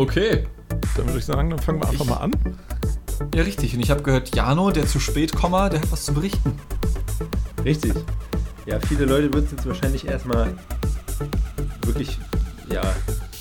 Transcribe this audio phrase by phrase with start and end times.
[0.00, 0.46] Okay.
[0.96, 2.32] Dann würde ich sagen, dann fangen wir einfach Ich- mal an.
[3.34, 3.74] Ja, richtig.
[3.74, 6.58] Und ich habe gehört, Jano, der zu spät komma, der hat was zu berichten.
[7.66, 7.92] Richtig.
[8.64, 10.54] Ja, viele Leute würden es jetzt wahrscheinlich erstmal
[11.84, 12.18] wirklich,
[12.72, 12.80] ja,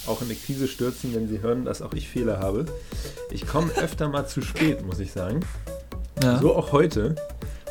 [0.05, 2.65] auch in eine Krise stürzen, wenn sie hören, dass auch ich Fehler habe.
[3.31, 5.39] Ich komme öfter mal zu spät, muss ich sagen.
[6.21, 6.39] Ja.
[6.39, 7.15] So auch heute.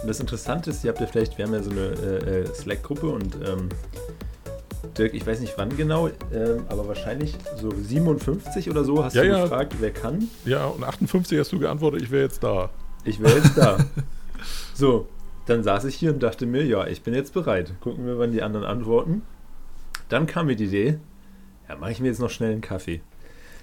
[0.00, 2.54] Und das Interessante ist, ihr habt ja vielleicht, wir haben ja so eine äh, äh,
[2.54, 3.68] Slack-Gruppe und ähm,
[4.98, 9.22] Dirk, ich weiß nicht wann genau, ähm, aber wahrscheinlich so 57 oder so hast Ja,
[9.22, 9.42] du ja.
[9.42, 10.28] gefragt, wer kann.
[10.44, 12.70] Ja, und 58 hast du geantwortet, ich wäre jetzt da.
[13.04, 13.78] Ich wäre jetzt da.
[14.74, 15.06] so,
[15.46, 17.72] dann saß ich hier und dachte mir, ja, ich bin jetzt bereit.
[17.80, 19.22] Gucken wir, wann die anderen antworten.
[20.08, 20.98] Dann kam mir die Idee,
[21.68, 23.00] ja, mache ich mir jetzt noch schnell einen Kaffee.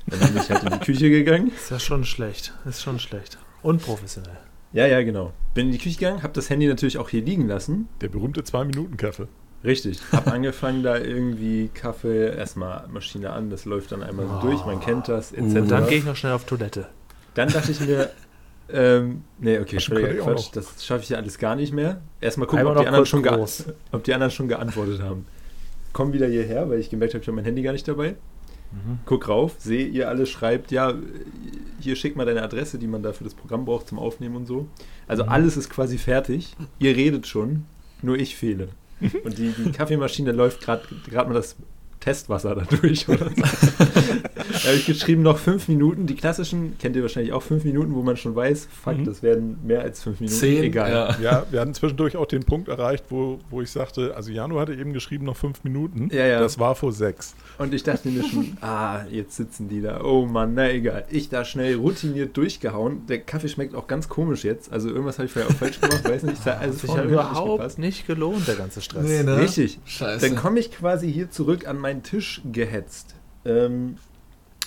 [0.08, 1.52] Dann bin ich halt in die Küche gegangen.
[1.56, 2.54] Ist ja schon schlecht.
[2.66, 3.38] Ist schon schlecht.
[3.64, 4.38] Unprofessionell.
[4.74, 5.32] Ja, ja, genau.
[5.54, 7.88] Bin in die Küche gegangen, habe das Handy natürlich auch hier liegen lassen.
[8.02, 9.28] Der berühmte 2-Minuten-Kaffee.
[9.66, 10.00] Richtig.
[10.12, 14.80] Hab angefangen da irgendwie Kaffee, erstmal Maschine an, das läuft dann einmal so durch, man
[14.80, 15.42] kennt das, etc.
[15.56, 16.88] Und dann gehe ich noch schnell auf Toilette.
[17.34, 18.10] Dann dachte ich mir,
[18.72, 20.52] ähm, nee, okay, Quatsch, noch.
[20.52, 22.02] das schaffe ich ja alles gar nicht mehr.
[22.22, 23.24] Erstmal gucken, ob die, anderen schon
[23.92, 25.26] ob die anderen schon geantwortet haben.
[25.94, 28.16] Komm wieder hierher, weil ich gemerkt habe, ich habe mein Handy gar nicht dabei.
[28.72, 29.00] Mhm.
[29.06, 30.94] Guck rauf, sehe ihr alle schreibt, ja,
[31.80, 34.46] hier schick mal deine Adresse, die man da für das Programm braucht zum Aufnehmen und
[34.48, 34.68] so.
[35.08, 35.30] Also Mhm.
[35.30, 36.56] alles ist quasi fertig.
[36.80, 37.66] Ihr redet schon,
[38.02, 38.70] nur ich fehle.
[39.24, 41.56] Und die, die Kaffeemaschine läuft gerade mal das
[42.06, 43.10] Testwasser da durch.
[43.10, 43.36] Oder so.
[44.36, 46.06] da habe ich geschrieben, noch fünf Minuten.
[46.06, 49.06] Die klassischen kennt ihr wahrscheinlich auch fünf Minuten, wo man schon weiß, fuck, Mhm.
[49.06, 50.38] das werden mehr als fünf Minuten.
[50.40, 50.64] Zehn.
[50.64, 50.92] Egal.
[50.92, 51.18] Ja.
[51.22, 54.74] Ja, wir hatten zwischendurch auch den Punkt erreicht, wo, wo ich sagte, also Janu hatte
[54.76, 56.10] eben geschrieben noch fünf Minuten.
[56.14, 56.40] Ja, ja.
[56.40, 57.34] Das war vor sechs.
[57.58, 60.02] Und ich dachte mir schon, ah, jetzt sitzen die da.
[60.04, 61.06] Oh Mann, na egal.
[61.10, 63.08] Ich da schnell routiniert durchgehauen.
[63.08, 64.72] Der Kaffee schmeckt auch ganz komisch jetzt.
[64.72, 66.40] Also irgendwas habe ich vielleicht auch falsch gemacht, weiß nicht.
[66.40, 67.80] Es hat alles Hat sich vorne ja überhaupt gepasst.
[67.80, 69.04] nicht gelohnt, der ganze Stress.
[69.06, 69.38] Nee, ne?
[69.38, 69.80] Richtig.
[69.86, 70.28] Scheiße.
[70.28, 73.16] Dann komme ich quasi hier zurück an meinen Tisch gehetzt.
[73.46, 73.98] Ähm,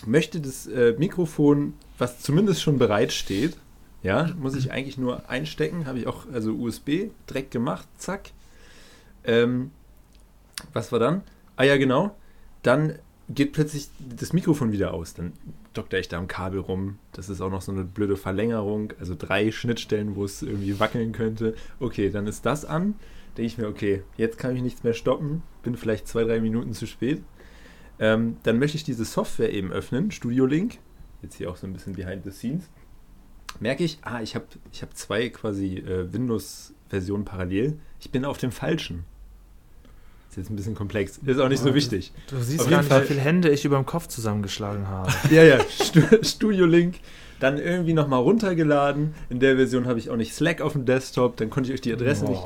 [0.07, 3.57] möchte das äh, Mikrofon, was zumindest schon bereit steht,
[4.03, 5.87] ja, muss ich eigentlich nur einstecken.
[5.87, 8.31] Habe ich auch, also USB, direkt gemacht, zack.
[9.25, 9.73] Ähm,
[10.73, 11.23] was war dann?
[11.57, 12.15] Ah ja, genau.
[12.63, 12.95] Dann
[13.29, 15.15] geht plötzlich das Mikrofon wieder aus.
[15.15, 15.33] Dann
[15.75, 16.99] dokter ich da am Kabel rum.
[17.13, 18.93] Das ist auch noch so eine blöde Verlängerung.
[19.01, 21.55] Also drei Schnittstellen, wo es irgendwie wackeln könnte.
[21.81, 22.95] Okay, dann ist das an.
[23.39, 25.43] Denke ich mir, okay, jetzt kann ich nichts mehr stoppen.
[25.63, 27.23] Bin vielleicht zwei, drei Minuten zu spät.
[28.01, 30.79] Ähm, dann möchte ich diese Software eben öffnen, Studio Link.
[31.23, 32.65] Jetzt hier auch so ein bisschen behind the scenes.
[33.61, 37.79] Merke ich, ah, ich habe ich hab zwei quasi äh, Windows-Versionen parallel.
[38.01, 39.05] Ich bin auf dem falschen.
[40.31, 41.19] Ist jetzt ein bisschen komplex.
[41.25, 42.13] Ist auch nicht so Ja, wichtig.
[42.29, 45.11] Du siehst Auf gar nicht, Fall- wie viele Hände ich über dem Kopf zusammengeschlagen habe.
[45.31, 46.97] Ja, ja, Stu Studio Link.
[47.41, 49.15] Dann irgendwie nochmal runtergeladen.
[49.31, 51.37] In der Version habe ich auch nicht Slack auf dem Desktop.
[51.37, 52.43] Dann konnte ich euch die Adresse nicht.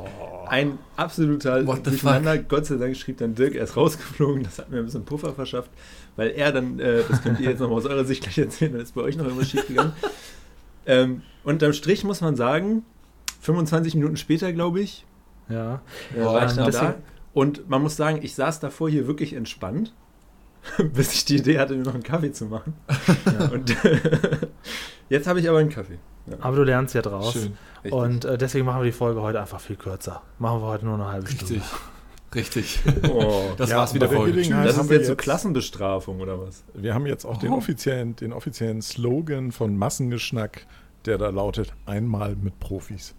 [0.48, 2.38] Ein absoluter Durcheinander.
[2.38, 4.42] Gott sei Dank schrieb dann Dirk erst rausgeflogen.
[4.42, 5.70] Das hat mir ein bisschen Puffer verschafft.
[6.16, 8.82] Weil er dann, äh, das könnt ihr jetzt nochmal aus eurer Sicht gleich erzählen, dann
[8.82, 9.92] ist bei euch noch irgendwas schief gegangen.
[10.86, 12.84] ähm, unterm Strich muss man sagen,
[13.40, 15.06] 25 Minuten später, glaube ich,
[15.48, 15.80] Ja.
[16.14, 16.94] Boah, war ich dann da.
[17.34, 19.94] Und man muss sagen, ich saß davor hier wirklich entspannt,
[20.92, 22.74] bis ich die Idee hatte, mir noch einen Kaffee zu machen.
[23.52, 23.74] Und
[25.08, 25.98] jetzt habe ich aber einen Kaffee.
[26.26, 27.32] Ja, Aber du lernst ja draus.
[27.32, 27.52] Schön.
[27.82, 27.92] richtig.
[27.92, 30.22] Und äh, deswegen machen wir die Folge heute einfach viel kürzer.
[30.38, 31.54] Machen wir heute nur eine halbe Stunde.
[31.54, 31.62] Richtig.
[32.34, 32.80] Richtig.
[33.10, 34.36] oh, Das Ja, war's wieder für heute.
[34.40, 36.64] Das haben ist wir jetzt so Klassenbestrafung oder was?
[36.74, 37.56] Wir haben jetzt auch den, Oh.
[37.56, 40.66] offiziellen, den offiziellen Slogan von Massengeschnack,
[41.04, 43.14] der da lautet: einmal mit Profis.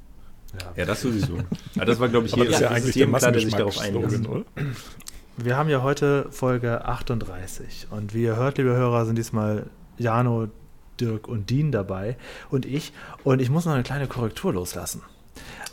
[0.75, 1.33] Ja, das sowieso.
[1.75, 3.41] Aber das war, glaube ich, Aber hier das ist ja eigentlich der jedem klar, der
[3.41, 4.65] sich darauf Massengeschmack-Slogan, oder?
[5.37, 9.65] Wir haben ja heute Folge 38 und wie ihr hört, liebe Hörer, sind diesmal
[9.97, 10.47] Jano,
[10.99, 12.17] Dirk und Dean dabei
[12.49, 12.93] und ich.
[13.23, 15.01] Und ich muss noch eine kleine Korrektur loslassen.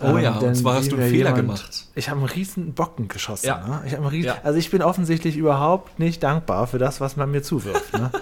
[0.03, 1.86] Oh ja, denn und zwar hast du einen Fehler jemand- gemacht.
[1.94, 3.47] Ich habe einen riesen Bocken geschossen.
[3.47, 3.58] Ja.
[3.66, 3.82] Ne?
[3.86, 4.38] Ich riesen, Ja.
[4.42, 7.92] Also ich bin offensichtlich überhaupt nicht dankbar für das, was man mir zuwirft.
[7.92, 8.10] Ne?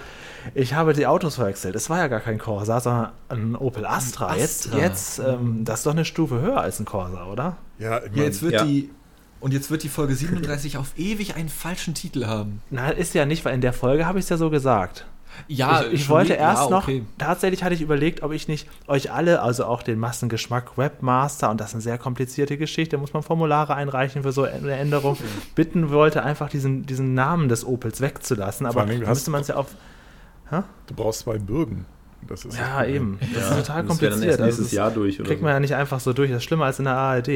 [0.55, 1.75] Ich habe die Autos verwechselt.
[1.75, 4.37] Es war ja gar kein Corsa, sondern ein Opel Astra.
[4.37, 4.79] Jetzt, Astra.
[4.79, 7.57] jetzt ähm, das ist doch eine Stufe höher als ein Corsa, oder?
[7.77, 8.63] Ja, ich Ja, mein, jetzt wird Ja.
[8.63, 8.89] die.
[9.41, 12.61] Und jetzt wird die Folge 37 auf ewig einen falschen Titel haben.
[12.69, 15.05] Na, ist ja nicht, weil in der Folge habe ich es ja so gesagt.
[15.47, 17.03] Ja, ich, ich schon wollte erst ja, noch, okay.
[17.17, 21.59] tatsächlich hatte ich überlegt, ob ich nicht euch alle, also auch den Massengeschmack Webmaster, und
[21.59, 25.17] das ist eine sehr komplizierte Geschichte, da muss man Formulare einreichen für so eine Änderung,
[25.55, 28.65] bitten wollte, einfach diesen, diesen Namen des Opels wegzulassen.
[28.65, 29.67] Aber da müsste man es ja auf.
[30.51, 31.85] du brauchst zwei Bürgen.
[32.27, 33.17] Das ist das Ja, eben.
[33.19, 34.23] Das Ja, ist total das kompliziert.
[34.23, 35.19] erst nächstes Also das Jahr durch.
[35.19, 35.45] Oder kriegt so.
[35.45, 36.29] man ja nicht einfach so durch.
[36.29, 37.27] Das ist schlimmer als in der ARD.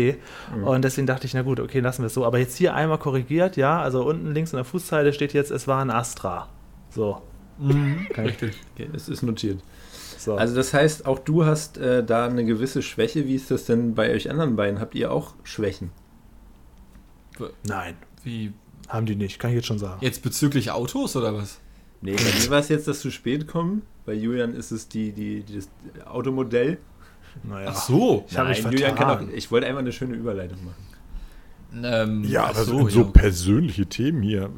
[0.56, 0.63] Mhm.
[0.66, 2.25] Und deswegen dachte ich, na gut, okay, lassen wir es so.
[2.25, 3.81] Aber jetzt hier einmal korrigiert, ja.
[3.81, 6.48] Also unten links in der Fußzeile steht jetzt, es war ein Astra.
[6.90, 7.22] So.
[7.63, 8.54] Mhm, richtig.
[8.75, 9.60] Okay, es ist notiert.
[10.18, 10.36] so.
[10.36, 13.25] Also das heißt, auch du hast äh, da eine gewisse Schwäche.
[13.27, 14.80] Wie ist das denn bei euch anderen beiden?
[14.80, 15.92] Habt ihr auch Schwächen?
[17.65, 18.54] Nein, Wie?
[18.89, 19.98] haben die nicht, kann ich jetzt schon sagen.
[20.01, 21.60] Jetzt bezüglich Autos oder was?
[22.01, 23.81] Nee, bei mir war es jetzt das zu spät kommen.
[24.06, 25.69] Bei Julian ist es die, die, die das
[26.06, 26.77] Automodell.
[27.44, 27.69] Naja.
[27.71, 28.25] Ach so.
[28.30, 31.83] Ich mich Julian kann auch, ich wollte einfach eine schöne Überleitung machen.
[31.83, 33.06] Ähm, Ja, aber so, so ja.
[33.07, 34.50] persönliche Themen hier.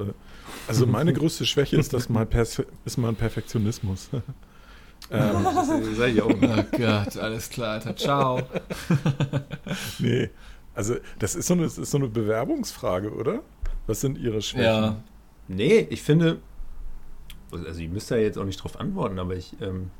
[0.68, 4.10] Also meine größte Schwäche ist, dass mein, Pers ist mein Perfektionismus.
[5.12, 6.30] ähm, Das sage ich auch.
[6.30, 7.96] Oh Gott, alles klar, Alter.
[7.96, 8.42] Ciao.
[10.00, 10.30] nee,
[10.74, 13.42] also das ist, so eine, das ist so eine Bewerbungsfrage, oder?
[13.88, 14.66] Was sind Ihre Schwächen?
[14.66, 15.04] Ja.
[15.48, 16.40] Nee, ich finde,
[17.52, 19.92] also ich müsste ja jetzt auch nicht drauf antworten, aber ich, ähm,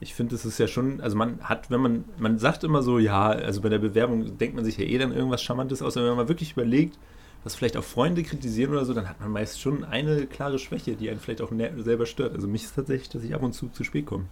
[0.00, 2.98] ich finde, es ist ja schon, also man hat, wenn man, man sagt immer so,
[2.98, 6.08] ja, also bei der Bewerbung denkt man sich ja eh dann irgendwas Charmantes aus, aber
[6.10, 6.98] wenn man wirklich überlegt,
[7.44, 10.96] was vielleicht auch Freunde kritisieren oder so, dann hat man meist schon eine klare Schwäche,
[10.96, 12.34] die einen vielleicht auch ne- selber stört.
[12.34, 14.24] Also mich ist tatsächlich, dass ich ab und zu zu spät komme.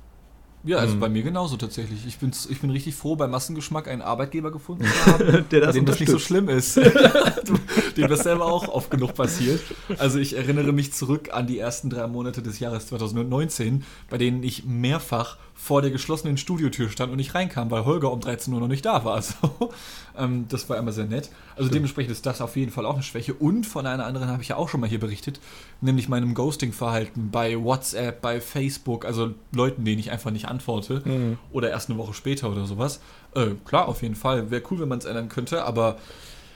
[0.65, 1.01] Ja, also Mhm.
[1.01, 2.07] bei mir genauso tatsächlich.
[2.07, 5.73] Ich bin, ich bin richtig froh, bei Massengeschmack einen Arbeitgeber gefunden zu haben, Der bei
[5.73, 6.77] dem das nicht so schlimm ist.
[7.97, 9.61] Dem das selber auch oft genug passiert.
[9.99, 14.43] Also ich erinnere mich zurück an die ersten drei Monate des Jahres 2019, bei denen
[14.45, 18.59] ich mehrfach vor der geschlossenen Studiotür stand und nicht reinkam, weil Holger um 13 Uhr
[18.59, 19.13] noch nicht da war.
[19.23, 19.71] Also,
[20.19, 21.31] ähm, das war immer sehr nett.
[21.55, 23.33] Also dementsprechend ist das auf jeden Fall auch eine Schwäche.
[23.35, 25.39] Und von einer anderen habe ich ja auch schon mal hier berichtet,
[25.81, 31.39] nämlich meinem Ghosting-Verhalten bei WhatsApp, bei Facebook, also Leuten, denen ich einfach nicht antworte Mhm.
[31.53, 33.01] oder erst eine Woche später oder sowas.
[33.37, 34.51] Äh, klar, auf jeden Fall.
[34.51, 35.97] Wäre cool, wenn man es ändern könnte, aber,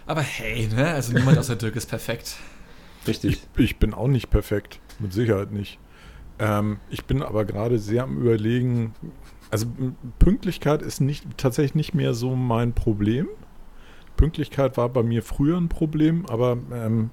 [0.07, 0.89] aber hey, ne?
[0.89, 2.37] Also niemand außer Dirk ist perfekt.
[3.07, 3.41] Richtig.
[3.57, 5.79] Ich, ich bin auch nicht perfekt, mit Sicherheit nicht.
[6.39, 8.95] Ähm, ich bin aber gerade sehr am Überlegen.
[9.51, 9.67] Also
[10.19, 13.29] Pünktlichkeit ist nicht, tatsächlich nicht mehr so mein Problem.
[14.17, 17.11] Pünktlichkeit war bei mir früher ein Problem, aber ähm,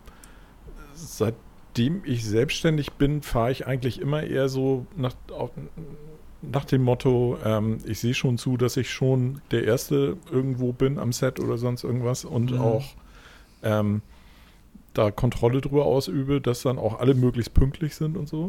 [0.93, 5.51] seitdem ich selbstständig bin, fahre ich eigentlich immer eher so nach, auf,
[6.41, 10.97] nach dem Motto, ähm, ich sehe schon zu, dass ich schon der Erste irgendwo bin
[10.97, 12.59] am Set oder sonst irgendwas und Mhm.
[12.59, 12.83] auch
[13.63, 14.01] ähm,
[14.93, 18.47] da Kontrolle drüber ausübe, dass dann auch alle möglichst pünktlich sind und so.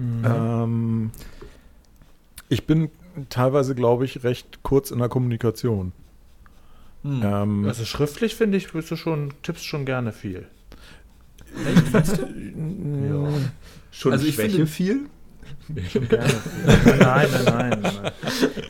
[0.00, 0.24] Mhm.
[0.24, 1.10] Ähm,
[2.48, 2.90] ich bin
[3.28, 5.92] teilweise, glaube ich, recht kurz in der Kommunikation.
[7.02, 7.20] Hm.
[7.24, 10.46] Ähm, Also schriftlich finde ich, bist du schon, tippst schon gerne viel.
[11.64, 13.28] ja.
[13.90, 15.10] Schon Also ich Schwäche finde- viel?
[15.90, 16.32] Schon gerne
[16.98, 18.12] nein, nein, nein, nein.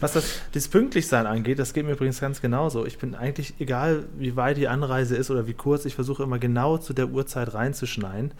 [0.00, 2.87] Was das, das Pünktlichsein angeht, das geht mir übrigens ganz genauso.
[2.87, 6.38] Ich bin eigentlich, egal wie weit die Anreise ist oder wie kurz, ich versuche immer
[6.38, 8.32] genau zu der Uhrzeit reinzuschneiden.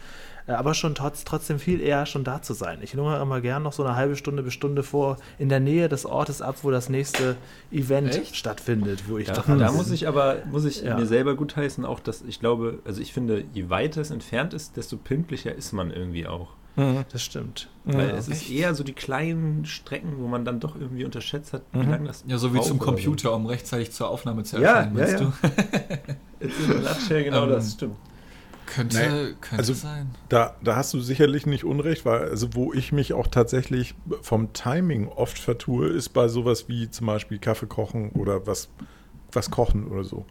[0.47, 2.79] Äh, Aber schon trotz, trotzdem viel eher schon da zu sein.
[2.81, 5.87] Ich lungere immer gern noch so eine halbe Stunde bis Stunde vor in der Nähe
[5.87, 7.35] des Ortes ab, wo das nächste
[7.71, 8.35] Event Echt?
[8.35, 9.75] stattfindet, wo ich Ja, dran da bin.
[9.77, 10.95] muss ich aber muss ich Ja.
[10.97, 14.77] mir selber gutheißen, auch dass ich glaube, also ich finde, je weiter es entfernt ist,
[14.77, 16.49] desto pünktlicher ist man irgendwie auch.
[16.75, 17.03] Mhm.
[17.11, 17.69] Das stimmt.
[17.83, 18.15] Weil Ja.
[18.15, 21.79] es ist eher so die kleinen Strecken, wo man dann doch irgendwie unterschätzt hat, wie
[21.79, 21.89] Mhm.
[21.91, 22.91] lange das Ja, so wie zum oder so.
[22.91, 25.19] Computer, um rechtzeitig zur Aufnahme zu Ja, erscheinen, ja, meinst ja.
[25.19, 25.33] du?
[26.39, 27.95] Jetzt in a nutshell, genau Ähm, das stimmt.
[28.67, 30.11] Könnte, Nee, könnte also- sein.
[30.29, 34.53] Da, da hast du sicherlich nicht unrecht, weil also wo ich mich auch tatsächlich vom
[34.53, 38.69] Timing oft vertue, ist bei sowas wie zum Beispiel Kaffee kochen oder was,
[39.33, 40.25] was kochen oder so.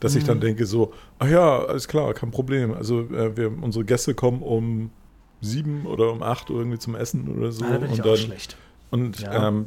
[0.00, 2.72] Dass ich dann denke so, ach ja, alles klar, kein Problem.
[2.72, 4.90] Also äh, wir, unsere Gäste kommen um
[5.42, 7.64] sieben oder um acht irgendwie zum Essen oder so.
[7.64, 8.56] Ah, da bin ich und auch dann, schlecht.
[8.90, 9.48] Und Ja.
[9.48, 9.66] ähm,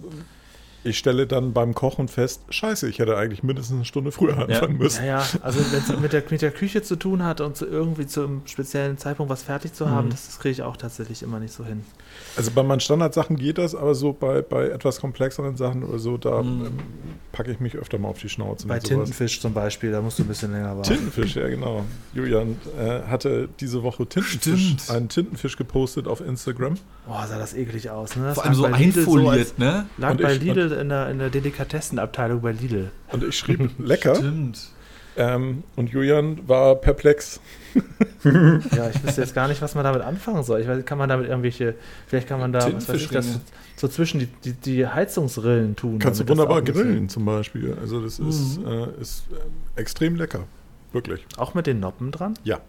[0.85, 4.77] ich stelle dann beim Kochen fest, scheiße, ich hätte eigentlich mindestens eine Stunde früher anfangen
[4.77, 5.03] müssen.
[5.05, 7.65] Ja, ja, also wenn es mit der, mit der Küche zu tun hat und zu
[7.65, 10.11] irgendwie zu einem speziellen Zeitpunkt was fertig zu haben, Mhm.
[10.11, 11.83] das, das kriege ich auch tatsächlich immer nicht so hin.
[12.37, 16.17] Also bei meinen Standardsachen geht das, aber so bei, bei etwas komplexeren Sachen oder so,
[16.17, 16.65] da Mhm.
[16.65, 16.71] ähm,
[17.31, 18.67] packe ich mich öfter mal auf die Schnauze.
[18.67, 18.79] Bei.
[18.79, 20.83] Tintenfisch zum Beispiel, da musst du ein bisschen länger warten.
[20.93, 21.83] Tintenfisch, ja genau.
[22.13, 24.41] Julian äh, hatte diese Woche Tintenfisch,
[24.77, 24.89] Stimmt.
[24.89, 26.75] einen Tintenfisch gepostet auf Instagram.
[27.07, 28.25] Boah, sah das eklig aus, ne?
[28.25, 29.85] Das Vor allem so einfoliert, als- ne?
[29.97, 32.91] lag Und bei ich- Lidl in der, in der Delikatessenabteilung bei Lidl.
[33.11, 34.15] Und ich schrieb lecker.
[34.15, 34.69] Stimmt.
[35.17, 37.39] Ähm, und Julian war perplex.
[38.23, 40.59] Ja, ich wüsste jetzt gar nicht, was man damit anfangen soll.
[40.61, 41.75] Ich weiß, kann man damit irgendwelche,
[42.07, 43.39] vielleicht kann man da, was weiß ich, das
[43.77, 45.99] so zwischen die, die, die Heizungsrillen tun.
[45.99, 47.77] Kannst du wunderbar grillen zum Beispiel.
[47.79, 48.67] Also das ist, Mhm.
[48.67, 50.43] äh, ist äh, extrem lecker.
[50.91, 51.25] Wirklich.
[51.37, 52.33] Auch mit den Noppen dran?
[52.43, 52.59] Ja.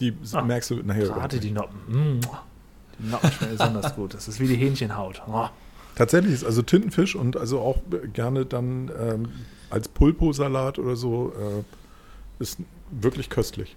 [0.00, 1.04] Die Ah, merkst du nachher.
[1.04, 1.78] Gerade die Noppen.
[1.88, 2.20] Mm.
[2.98, 4.14] Die Noppen schmecken besonders gut.
[4.14, 5.22] Das ist wie die Hähnchenhaut.
[5.28, 5.46] Oh.
[5.96, 7.78] Tatsächlich ist also Tintenfisch und also auch
[8.12, 9.28] gerne dann ähm,
[9.70, 12.58] als Pulpo-Salat oder so äh, ist
[12.90, 13.76] wirklich köstlich.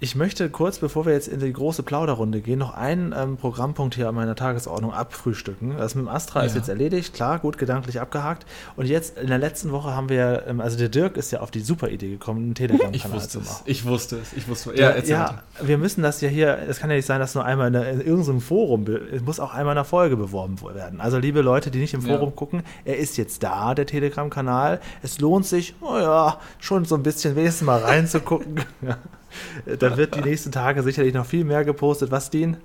[0.00, 3.94] Ich möchte kurz, bevor wir jetzt in die große Plauderrunde gehen, noch einen ähm, Programmpunkt
[3.94, 5.76] hier an meiner Tagesordnung abfrühstücken.
[5.78, 6.58] Das mit dem Astra ist Ja.
[6.58, 8.44] jetzt erledigt, klar, gut gedanklich abgehakt.
[8.76, 11.50] Und jetzt in der letzten Woche haben wir, ähm, also der Dirk ist ja auf
[11.50, 13.44] die super Idee gekommen, einen Telegram-Kanal zu es.
[13.46, 13.62] machen.
[13.64, 14.32] Ich wusste es.
[14.34, 15.42] Ich wusste Ja, erzähl ja, weiter.
[15.68, 17.90] wir müssen das ja hier, es kann ja nicht sein, dass nur einmal in, der-
[17.90, 21.00] in irgendeinem Forum, es muss auch einmal in einer Folge beworben werden.
[21.00, 22.18] Also liebe Leute, die nicht im Ja.
[22.18, 24.80] Forum gucken, er ist jetzt da, der Telegram-Kanal.
[25.02, 28.56] Es lohnt sich, oh ja, schon so ein bisschen wenigstens mal reinzugucken.
[29.78, 32.10] Da wird die nächsten Tage sicherlich noch viel mehr gepostet.
[32.10, 32.56] Was, Dean?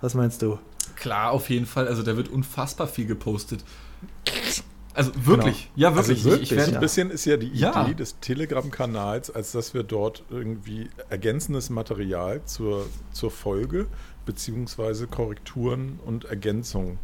[0.00, 0.58] Was meinst du?
[0.96, 1.88] klar, auf jeden Fall.
[1.88, 3.62] Also da wird unfassbar viel gepostet.
[4.94, 6.24] Also wirklich, ja Also wirklich.
[6.24, 7.84] wirklich, ich, ich werde, ein bisschen ist ja die Idee Ja.
[7.92, 13.86] des Telegram-Kanals, als dass wir dort irgendwie ergänzendes Material zur, zur Folge
[14.24, 16.98] beziehungsweise Korrekturen und Ergänzungen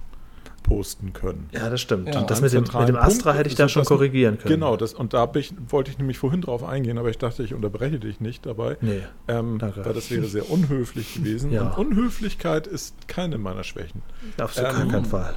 [0.63, 1.49] posten können.
[1.53, 2.09] Ja, das stimmt.
[2.15, 4.55] Ja, und das mit dem, mit dem Astra Punkt hätte ich da schon korrigieren können.
[4.55, 7.53] Genau, das, und da ich, wollte ich nämlich vorhin drauf eingehen, aber ich dachte, ich
[7.55, 8.77] unterbreche dich nicht dabei.
[8.81, 9.03] Nee.
[9.29, 9.85] Ähm, Danke.
[9.85, 11.51] weil das wäre sehr unhöflich gewesen.
[11.53, 11.71] Ja.
[11.73, 14.03] Und Unhöflichkeit ist keine meiner Schwächen.
[14.41, 15.35] Auf Ähm, gar keinen Fall.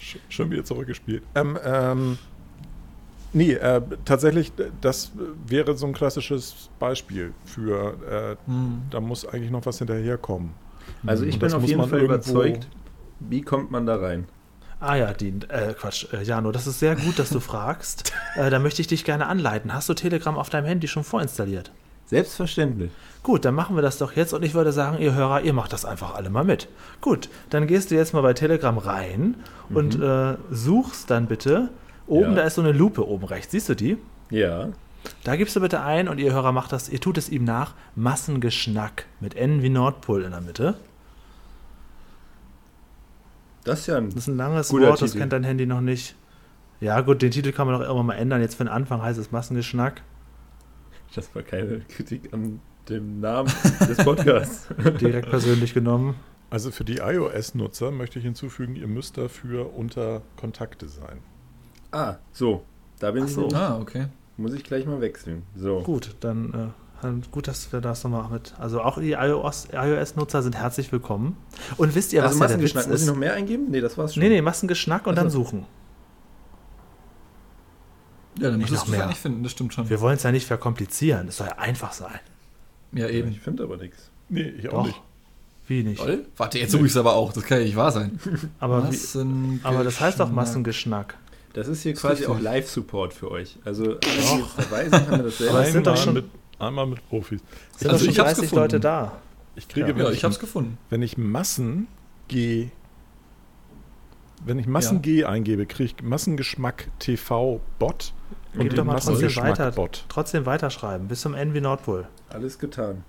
[0.00, 1.22] Sch- Schon wieder zurückgespielt.
[1.34, 2.18] Ähm, ähm,
[3.32, 5.12] nee, äh, tatsächlich, das
[5.46, 8.82] wäre so ein klassisches Beispiel für, äh, Hm.
[8.90, 10.50] da muss eigentlich noch was hinterherkommen.
[11.04, 12.68] Also ich bin auf jeden Fall überzeugt.
[13.20, 14.26] Wie kommt man da rein?
[14.78, 18.12] Ah ja, die, äh, Quatsch, äh, Jano, das ist sehr gut, dass du fragst.
[18.36, 19.72] Äh, da möchte ich dich gerne anleiten.
[19.72, 21.70] Hast du Telegram auf deinem Handy schon vorinstalliert?
[22.04, 22.90] Selbstverständlich.
[23.22, 25.72] Gut, dann machen wir das doch jetzt und ich würde sagen, ihr Hörer, ihr macht
[25.72, 26.68] das einfach alle mal mit.
[27.00, 29.36] Gut, dann gehst du jetzt mal bei Telegram rein
[29.70, 31.70] und äh, suchst dann bitte.
[32.06, 32.34] Oben, Ja.
[32.36, 33.52] da ist so eine Lupe oben rechts.
[33.52, 33.96] Siehst du die?
[34.30, 34.68] Ja.
[35.24, 37.74] Da gibst du bitte ein und ihr Hörer macht das, ihr tut es ihm nach,
[37.94, 40.76] Massengeschnack mit N wie Nordpol in der Mitte.
[43.64, 44.06] Das ist ja ein.
[44.06, 45.20] Das ist ein langes Guter Wort, das Titel.
[45.20, 46.14] kennt dein Handy noch nicht.
[46.80, 48.40] Ja gut, den Titel kann man doch irgendwann mal ändern.
[48.40, 50.02] Jetzt für den Anfang heißt es Massengeschnack.
[51.14, 53.50] Das war keine Kritik an dem Namen
[53.88, 54.68] des Podcasts.
[55.00, 56.14] Direkt persönlich genommen.
[56.50, 61.18] Also für die iOS-Nutzer möchte ich hinzufügen, ihr müsst dafür unter Kontakte sein.
[61.90, 62.64] ah, so.
[62.98, 63.34] Da bin Ach ich.
[63.34, 63.48] so.
[63.52, 64.06] Ah, okay.
[64.36, 65.42] Muss ich gleich mal wechseln.
[65.54, 65.80] So.
[65.82, 68.54] Gut, dann äh, gut, dass wir das nochmal mit.
[68.58, 71.36] Also auch die iOS iOS-Nutzer sind herzlich willkommen.
[71.76, 72.86] Und wisst ihr, was also ja der Witz Massengeschmack.
[72.88, 73.08] Muss ich ist?
[73.08, 73.66] noch mehr eingeben?
[73.70, 74.22] Nee, das war's schon.
[74.22, 75.64] Nee, nee, Massengeschnack und Ach dann suchen.
[78.38, 79.06] Ja, dann Nicht müsstest noch du es mehr.
[79.06, 79.88] eigentlich finden, das stimmt schon.
[79.88, 81.28] Wir wollen es ja nicht verkomplizieren.
[81.28, 82.20] Es soll ja einfach sein.
[82.92, 83.30] Ja, eben.
[83.30, 84.10] Ich finde aber nichts.
[84.28, 84.86] Nee, ich auch Doch.
[84.86, 85.00] nicht.
[85.68, 85.98] Wie nicht?
[85.98, 86.26] Toll.
[86.36, 87.32] Warte, jetzt suche ich es aber auch.
[87.32, 88.20] Das kann ja nicht wahr sein.
[88.60, 89.64] Aber, wie, Massengeschnack.
[89.64, 91.16] aber das heißt doch Massengeschnack.
[91.56, 92.38] Das ist hier Das quasi ist auch.
[92.38, 93.58] Live-Support für euch.
[93.64, 95.54] Also, alle, die jetzt dabei sind, haben wir das selber.
[95.54, 96.24] Aber es sind doch Einmal schon- mit,
[96.58, 97.40] einmal mit Profis.
[97.76, 98.62] Sind Also doch schon ich hab's 30 gefunden.
[98.62, 99.12] Leute da.
[99.56, 100.78] Ich kriege, Ja, wenn, Ja, ich, ich hab's gefunden.
[100.90, 101.88] wenn ich Massen
[102.28, 102.68] G
[104.44, 108.12] wenn ich Massen G eingebe, kriege ich Massengeschmack TV Bot
[108.54, 110.04] und Gib doch mal trotzdem weiter, Bot.
[110.08, 111.08] trotzdem weiterschreiben.
[111.08, 112.06] Bis zum wie Nordpol.
[112.28, 113.02] Alles getan.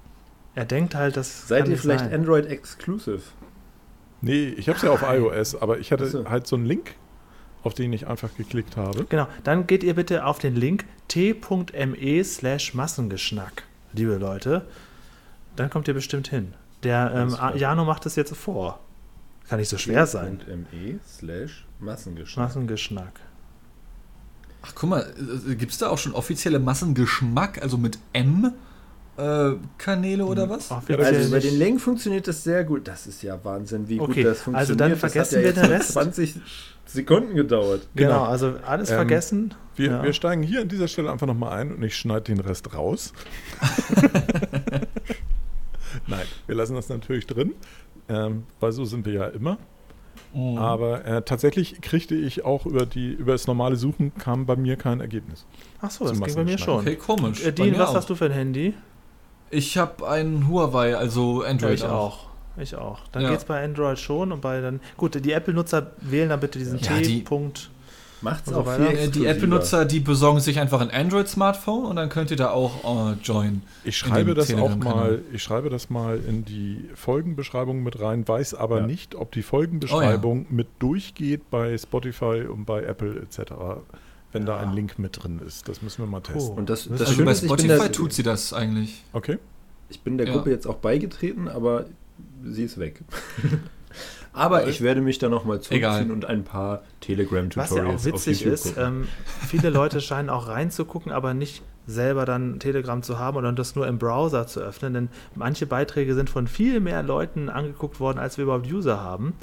[0.56, 2.13] Er denkt halt, das Seid ihr vielleicht sein.
[2.13, 3.22] Android Exclusive?
[4.22, 6.27] Nee, ich habe es ja auf iOS, aber ich hatte so.
[6.30, 6.96] halt so einen Link,
[7.68, 9.06] auf den ich einfach geklickt habe.
[9.10, 14.66] Genau, dann geht ihr bitte auf den Link t.me slash Massengeschnack, liebe Leute.
[15.56, 16.54] Dann kommt ihr bestimmt hin.
[16.84, 17.58] Der ähm.
[17.58, 18.80] Jano macht es jetzt vor.
[19.48, 20.42] Kann nicht so schwer sein.
[20.48, 22.48] .me slash Massengeschmack.
[22.48, 23.20] Massengeschnack.
[24.62, 25.14] Ach, guck mal,
[25.48, 28.67] äh, gibt es da auch schon offizielle Massengeschmack, also mit M äh,
[29.78, 30.70] Kanäle oder was?
[30.72, 32.88] Offiziell Also bei den Link funktioniert das sehr gut.
[32.88, 34.60] Das ist ja Wahnsinn, wie Okay, gut das funktioniert.
[34.60, 35.92] also dann das vergessen hat ja wir den Rest.
[35.94, 36.36] 20
[36.86, 37.88] Sekunden gedauert.
[37.96, 38.24] Genau, Genau.
[38.26, 39.54] also alles Ähm, vergessen.
[39.76, 40.04] Wir, Ja.
[40.04, 43.12] wir steigen hier an dieser Stelle einfach nochmal ein und ich schneide den Rest raus.
[46.08, 47.54] Nein, wir lassen das natürlich drin,
[48.10, 49.58] ähm, weil so sind wir ja immer.
[50.34, 50.58] Mhm.
[50.58, 54.76] Aber äh, tatsächlich kriegte ich auch über, die, über das normale Suchen kam bei mir
[54.76, 55.46] kein Ergebnis.
[55.82, 56.82] Ach so, das ging bei mir schon.
[56.82, 57.44] Okay, komisch.
[57.46, 57.96] Äh, Dean, was auch.
[57.96, 58.74] hast du für ein Handy?
[59.50, 62.27] Ich habe ein Huawei, also Ja, Android ich auch.
[62.60, 63.00] Ich auch.
[63.12, 63.30] Dann Ja.
[63.32, 64.80] geht's bei Android schon und bei dann.
[64.98, 67.70] Gut, die Apple-Nutzer wählen dann bitte diesen Ja, die- T-Punkt.
[68.20, 68.88] Macht's Und so auch weiter.
[68.88, 69.25] viel Die.
[69.27, 73.62] Apple-Nutzer, die besorgen sich einfach ein Android-Smartphone und dann könnt ihr da auch äh, joinen.
[73.84, 78.56] Ich schreibe das auch mal, ich schreibe das mal in die Folgenbeschreibung mit rein, weiß
[78.56, 78.88] aber Ja.
[78.88, 83.51] nicht, ob die Folgenbeschreibung mit durchgeht bei Spotify und bei Apple etc.
[84.34, 85.70] Wenn da ein Link mit drin ist.
[85.70, 86.58] Das müssen wir mal testen.
[86.58, 89.04] Und das, das Also Schöne bei ist, ich bin, Spotify der, tut sie das eigentlich.
[89.14, 89.38] Okay?
[89.90, 90.34] ich bin der Ja.
[90.34, 91.86] Gruppe jetzt auch beigetreten, aber
[92.44, 93.02] sie ist weg.
[94.34, 96.12] aber ich werde mich da nochmal zurückziehen Egal.
[96.12, 99.08] und ein paar Telegram-Tutorials Was ja auch witzig ist, ähm,
[99.48, 103.88] viele Leute scheinen auch reinzugucken, aber nicht selber dann Telegram zu haben oder das nur
[103.88, 108.38] im Browser zu öffnen, denn manche Beiträge sind von viel mehr Leuten angeguckt worden, als
[108.38, 109.34] wir überhaupt User haben.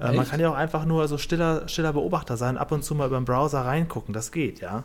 [0.00, 2.94] Äh, man kann ja auch einfach nur so stiller, stiller Beobachter sein, ab und zu
[2.94, 4.84] mal über den Browser reingucken, das geht, ja.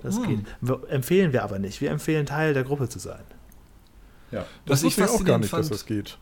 [0.00, 0.26] Das Hm.
[0.26, 0.46] geht.
[0.60, 1.80] Wir, empfehlen wir aber nicht.
[1.80, 3.22] Wir empfehlen, Teil der Gruppe zu sein.
[4.30, 4.40] ja.
[4.40, 6.18] Das Was ich wusste ich auch gar nicht, dass fand- das geht.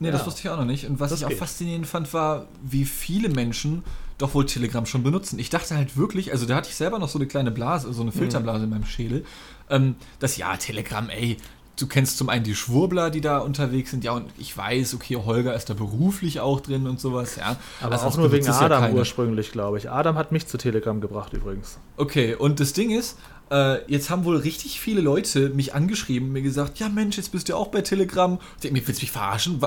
[0.00, 0.12] Nee, Ja.
[0.12, 0.86] das wusste ich auch noch nicht.
[0.88, 1.38] Und was Das ich auch geht.
[1.38, 3.84] faszinierend fand, war, wie viele Menschen
[4.18, 5.38] doch wohl Telegram schon benutzen.
[5.38, 8.02] Ich dachte halt wirklich, also da hatte ich selber noch so eine kleine Blase, so
[8.02, 9.24] eine Filterblase in meinem Schädel,
[9.70, 11.36] ähm, dass ja, Telegram, ey,
[11.76, 15.16] du kennst zum einen die Schwurbler, die da unterwegs sind, ja, und ich weiß, okay,
[15.16, 17.56] Holger ist da beruflich auch drin und sowas, ja.
[17.80, 18.94] Aber Also auch nur wegen ja Adam keiner.
[18.96, 19.90] ursprünglich, glaube ich.
[19.90, 21.78] Adam hat mich zu Telegram gebracht übrigens.
[21.96, 23.18] Okay, und das Ding ist,
[23.50, 27.50] Äh, jetzt haben wohl richtig viele Leute mich angeschrieben, mir gesagt, ja Mensch, jetzt bist
[27.50, 28.38] du auch bei Telegram.
[28.62, 29.60] Ich mir, willst du mich verarschen?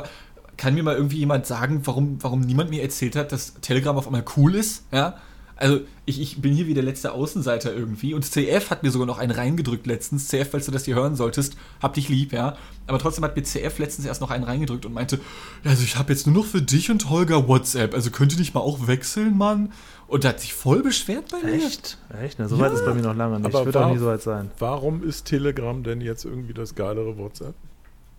[0.58, 4.08] Kann mir mal irgendwie jemand sagen, warum, warum niemand mir erzählt hat, dass Telegram auf
[4.08, 4.84] einmal cool ist?
[4.92, 5.18] Ja.
[5.58, 8.14] Also, ich, ich bin hier wie der letzte Außenseiter irgendwie.
[8.14, 10.28] Und CF hat mir sogar noch einen reingedrückt letztens.
[10.28, 12.56] CF, falls du das hier hören solltest, hab dich lieb, ja.
[12.86, 15.20] Aber trotzdem hat mir CF letztens erst noch einen reingedrückt und meinte,
[15.64, 17.94] ja, also ich habe jetzt nur noch für dich und Holger WhatsApp.
[17.94, 19.72] Also könnt ihr nicht mal auch wechseln, Mann?
[20.08, 21.56] Und der hat sich voll beschwert bei mir.
[21.56, 21.98] Echt?
[22.24, 22.38] Echt?
[22.40, 23.46] Na, so weit ist bei mir noch lange nicht.
[23.54, 24.52] aber Wird auch war- nie so weit sein.
[24.60, 27.56] Warum ist Telegram denn jetzt irgendwie das geilere WhatsApp?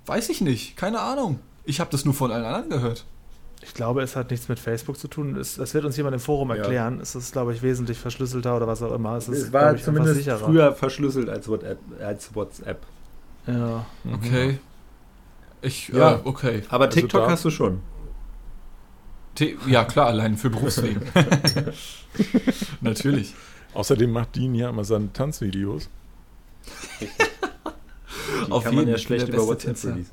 [0.06, 0.76] Weiß ich nicht.
[0.76, 1.38] Keine Ahnung.
[1.64, 3.04] Ich habe das nur von allen anderen gehört.
[3.62, 5.36] Ich glaube, es hat nichts mit Facebook zu tun.
[5.36, 6.56] Es, das wird uns jemand im Forum Ja.
[6.56, 7.00] erklären.
[7.00, 9.16] Es ist, glaube ich, wesentlich verschlüsselter oder was auch immer.
[9.16, 10.38] Es, ist, Es war ich, zumindest sicherer.
[10.38, 11.78] früher verschlüsselt als WhatsApp.
[12.00, 12.82] Als WhatsApp.
[13.46, 13.84] Ja.
[14.14, 14.58] Okay.
[15.60, 16.14] Ich, Ja.
[16.14, 16.62] äh, okay.
[16.68, 17.80] Aber Also TikTok hast du schon.
[19.66, 21.00] Ja, klar, allein für Berufswegen.
[22.80, 23.34] Natürlich.
[23.74, 25.88] Außerdem macht Dean ja immer seine Tanzvideos.
[27.00, 30.10] Die Auf kann man jeden ja Fall schlecht der über WhatsApp releasen.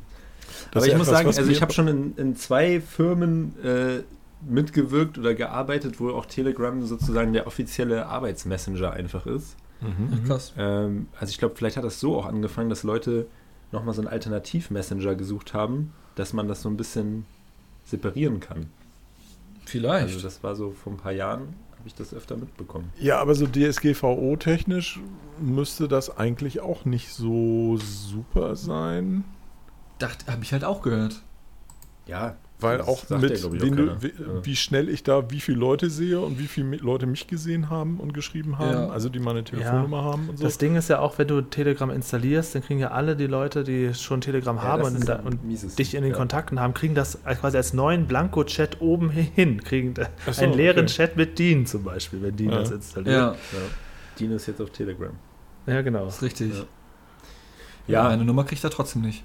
[0.75, 4.03] Das Aber ich muss etwas, sagen, also ich habe schon in, in zwei Firmen äh,
[4.45, 9.55] mitgewirkt oder gearbeitet, wo auch Telegram sozusagen der offizielle Arbeitsmessenger einfach ist.
[9.79, 10.25] Mhm.
[10.27, 10.53] Krass.
[10.57, 13.27] Ähm, also ich glaube, vielleicht hat das so auch angefangen, dass Leute
[13.71, 17.25] nochmal so einen Alternativ-Messenger gesucht haben, dass man das so ein bisschen
[17.85, 18.65] separieren kann.
[19.63, 20.07] Vielleicht.
[20.07, 22.91] Also das war so vor ein paar Jahren, habe ich das öfter mitbekommen.
[22.99, 24.99] Ja, aber so DSGVO-technisch
[25.39, 29.23] müsste das eigentlich auch nicht so super sein.
[29.99, 31.21] Dachte, habe ich halt auch gehört.
[32.07, 34.45] Ja, Weil das auch sagt mit, ja, du, wie, Ja.
[34.45, 37.99] wie schnell ich da, wie viele Leute sehe und wie viele Leute mich gesehen haben
[37.99, 38.89] und geschrieben haben, Ja.
[38.89, 40.43] also die meine Telefonnummer haben und so.
[40.43, 43.63] Das Ding ist ja auch, wenn du Telegram installierst, dann kriegen ja alle die Leute,
[43.63, 46.17] die schon Telegram Ja, haben das und, und dich in den ja.
[46.17, 49.63] Kontakten haben, kriegen das als- quasi als neuen Blanko-Chat oben hin.
[49.63, 49.93] Kriegen
[50.31, 50.93] so, einen leeren okay.
[50.93, 52.59] Chat mit Dean zum Beispiel, wenn Dean Ja.
[52.59, 53.15] das installiert.
[53.15, 53.37] Ja, Ja.
[54.19, 55.11] Dino ist jetzt auf Telegram.
[55.65, 56.07] Ja, genau.
[56.07, 56.53] ist richtig.
[57.87, 58.03] Ja.
[58.03, 59.23] Meine Nummer kriegt er trotzdem nicht.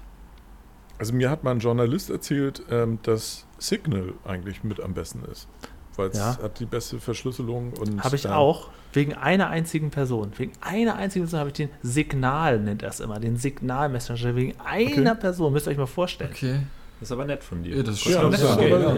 [1.01, 5.47] Also mir hat mal ein Journalist erzählt, ähm, dass Signal eigentlich mit am besten ist.
[5.95, 6.37] Weil es Ja.
[6.41, 8.69] hat die beste Verschlüsselung und Habe ich ähm, auch.
[8.93, 10.31] Wegen einer einzigen Person.
[10.37, 13.19] Wegen einer einzigen Person habe ich den Signal, nennt er es immer.
[13.19, 14.35] Den Signal-Messenger.
[14.35, 15.51] Wegen einer Person.
[15.53, 16.29] Müsst ihr euch mal vorstellen.
[16.31, 16.59] Okay.
[16.99, 17.77] Das ist aber nett von dir.
[17.77, 18.49] Ja, das ist Ja, schon das, nett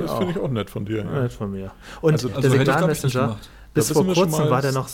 [0.03, 0.97] das finde ich auch nett von dir.
[1.05, 1.23] Ja.
[1.23, 1.71] Nicht von mir.
[2.01, 3.39] Und Also- der Also Signal-Messenger,
[3.73, 4.89] bis Da vor kurzem war der noch,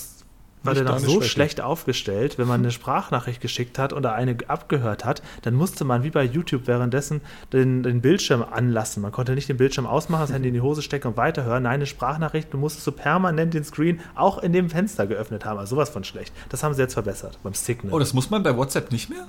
[0.63, 1.29] war der noch so Schwäche.
[1.29, 6.03] schlecht aufgestellt, wenn man eine Sprachnachricht geschickt hat oder eine abgehört hat, dann musste man
[6.03, 7.21] wie bei YouTube währenddessen
[7.53, 9.01] den, den Bildschirm anlassen.
[9.01, 11.63] Man konnte nicht den Bildschirm ausmachen, das Handy in die Hose stecken und weiterhören.
[11.63, 15.59] Nein, eine Sprachnachricht, du musstest so permanent den Screen auch in dem Fenster geöffnet haben.
[15.59, 16.33] Also sowas von schlecht.
[16.49, 17.93] Das haben sie jetzt verbessert beim Signal.
[17.93, 19.27] Oh, das muss man bei WhatsApp nicht mehr?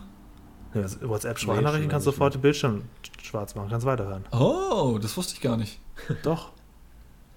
[0.74, 2.82] Ja, WhatsApp-Sprachnachrichten Nee, kannst du sofort den Bildschirm
[3.22, 4.24] schwarz machen, kannst weiterhören.
[4.32, 5.80] Oh, das wusste ich gar nicht.
[6.22, 6.52] Doch.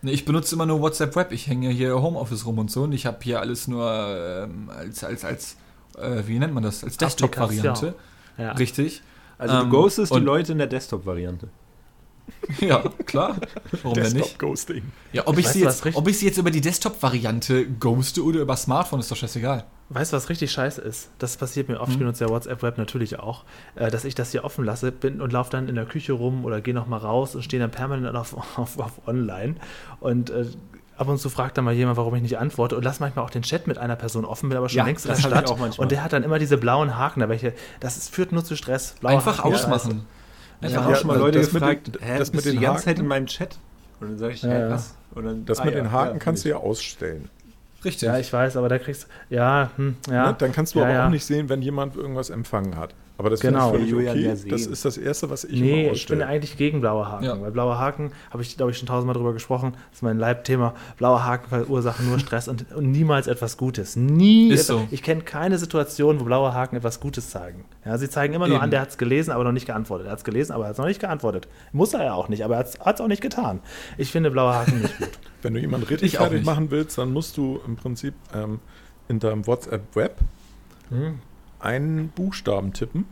[0.04, 1.32] Nee, ich benutze immer nur WhatsApp Web.
[1.32, 4.70] Ich hänge ja hier Homeoffice rum und so und ich habe hier alles nur ähm,
[4.70, 5.56] als, als, als
[5.98, 6.84] äh, wie nennt man das?
[6.84, 7.96] Als Desktop-Variante.
[8.38, 8.52] Ja.
[8.52, 9.02] Richtig.
[9.38, 11.48] Also du Ähm, ghostest die Leute in der Desktop-Variante.
[12.60, 13.36] Ja, klar.
[13.82, 14.16] Warum denn nicht?
[14.16, 14.84] Desktop-Ghosting.
[15.12, 18.39] Ja, ob ich, Weißt sie jetzt, ob ich sie jetzt über die Desktop-Variante ghoste oder
[18.39, 19.66] über Smartphone, ist doch scheißegal.
[19.93, 21.10] Weißt du, was richtig scheiße ist?
[21.19, 21.99] Das passiert mir oft, ich Hm.
[21.99, 23.43] benutze ja WhatsApp Web natürlich auch,
[23.75, 26.45] äh, dass ich das hier offen lasse bin und laufe dann in der Küche rum
[26.45, 29.56] oder gehe nochmal raus und stehe dann permanent auf, auf, auf online.
[29.99, 30.45] Und äh,
[30.97, 33.29] ab und zu fragt dann mal jemand, warum ich nicht antworte und lass manchmal auch
[33.29, 35.77] den Chat mit einer Person offen, bin aber schon Ja, längst in der ich Stadt.
[35.77, 38.56] Und der hat dann immer diese blauen Haken da, welche, das ist, führt nur zu
[38.56, 38.95] Stress.
[38.99, 40.06] Blaue Einfach Haken, ausmachen.
[40.62, 42.45] Ich Einfach habe Ja, auch schon mal Leute das mit gefragt, den- hä, das mit
[42.45, 43.01] du den die ganze Zeit Haken?
[43.01, 43.58] in meinem Chat?
[43.99, 44.69] Und dann sage ich, Ja, ja.
[44.71, 44.95] was?
[45.13, 47.29] Und dann, Das ah, mit ja, den Haken ja, kannst du ja ausstellen.
[47.84, 48.08] Richtig.
[48.08, 50.28] Ja, ich weiß, aber da kriegst ja, hm, ja.
[50.28, 50.36] Ne?
[50.38, 51.06] Dann kannst du ja, aber ja.
[51.06, 52.93] auch nicht sehen, wenn jemand irgendwas empfangen hat.
[53.17, 53.71] Aber das Genau.
[53.71, 54.36] finde ich ja okay.
[54.36, 54.49] sehen.
[54.49, 57.23] Das ist das Erste, was ich Nee, immer ich bin eigentlich gegen blaue Haken.
[57.26, 57.39] Ja.
[57.39, 60.73] Weil blaue Haken, habe ich, glaube ich, schon tausendmal drüber gesprochen, das ist mein Leibthema.
[60.97, 63.95] Blaue Haken verursachen nur Stress und, und niemals etwas Gutes.
[63.95, 64.49] Nie.
[64.49, 64.88] Ist etwas, so.
[64.89, 67.65] Ich kenne keine Situation, wo blaue Haken etwas Gutes zeigen.
[67.86, 68.63] Ja, sie zeigen immer nur Eben.
[68.63, 70.08] an, der hat es gelesen, aber noch nicht geantwortet.
[70.08, 71.47] Er hat es gelesen, aber er hat es noch nicht geantwortet.
[71.71, 73.60] Muss er ja auch nicht, aber er hat es auch nicht getan.
[73.97, 75.10] Ich finde blaue Haken nicht gut.
[75.43, 78.60] Wenn du jemanden richtig fertig machen willst, dann musst du im Prinzip ähm,
[79.08, 80.15] in deinem WhatsApp-Web
[80.89, 81.19] Hm.
[81.63, 83.06] Einen Buchstaben tippen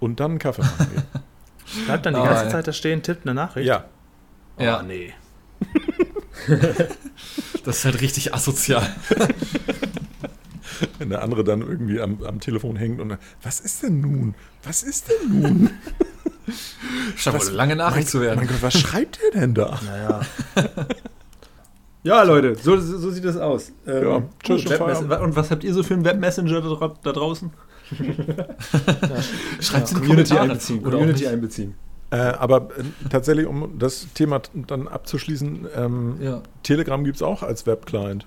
[0.00, 1.02] und dann einen Kaffee machen gehen.
[1.86, 2.50] Bleibt dann die Ah, ganze ja.
[2.50, 3.66] Zeit da stehen, tippt eine Nachricht.
[3.66, 3.84] ja,
[4.58, 4.82] Oh, Ja.
[4.82, 5.12] nee.
[7.64, 8.86] Das ist halt richtig asozial.
[10.98, 14.34] wenn der andere dann irgendwie am, am Telefon hängt und was ist denn nun?
[14.62, 15.70] Was ist denn nun?
[17.16, 18.38] Scheint wohl Was- eine lange Nachricht zu werden.
[18.38, 19.80] Mein Gott, was schreibt er denn da?
[19.84, 20.20] Naja.
[22.06, 23.72] Ja, Leute, so, so sieht das aus.
[23.86, 25.20] Ähm, Ja, tschüss, Webmess- Feierabend.
[25.22, 27.50] und was habt ihr so für einen Webmessenger da, da draußen?
[29.60, 30.40] Schreibt in die Community Kommentare.
[30.42, 30.80] einbeziehen.
[30.80, 31.74] Oder Community einbeziehen.
[32.10, 36.42] Äh, aber äh, tatsächlich, um das Thema t- dann abzuschließen, ähm, Ja.
[36.62, 38.24] Telegram gibt es auch als Webclient.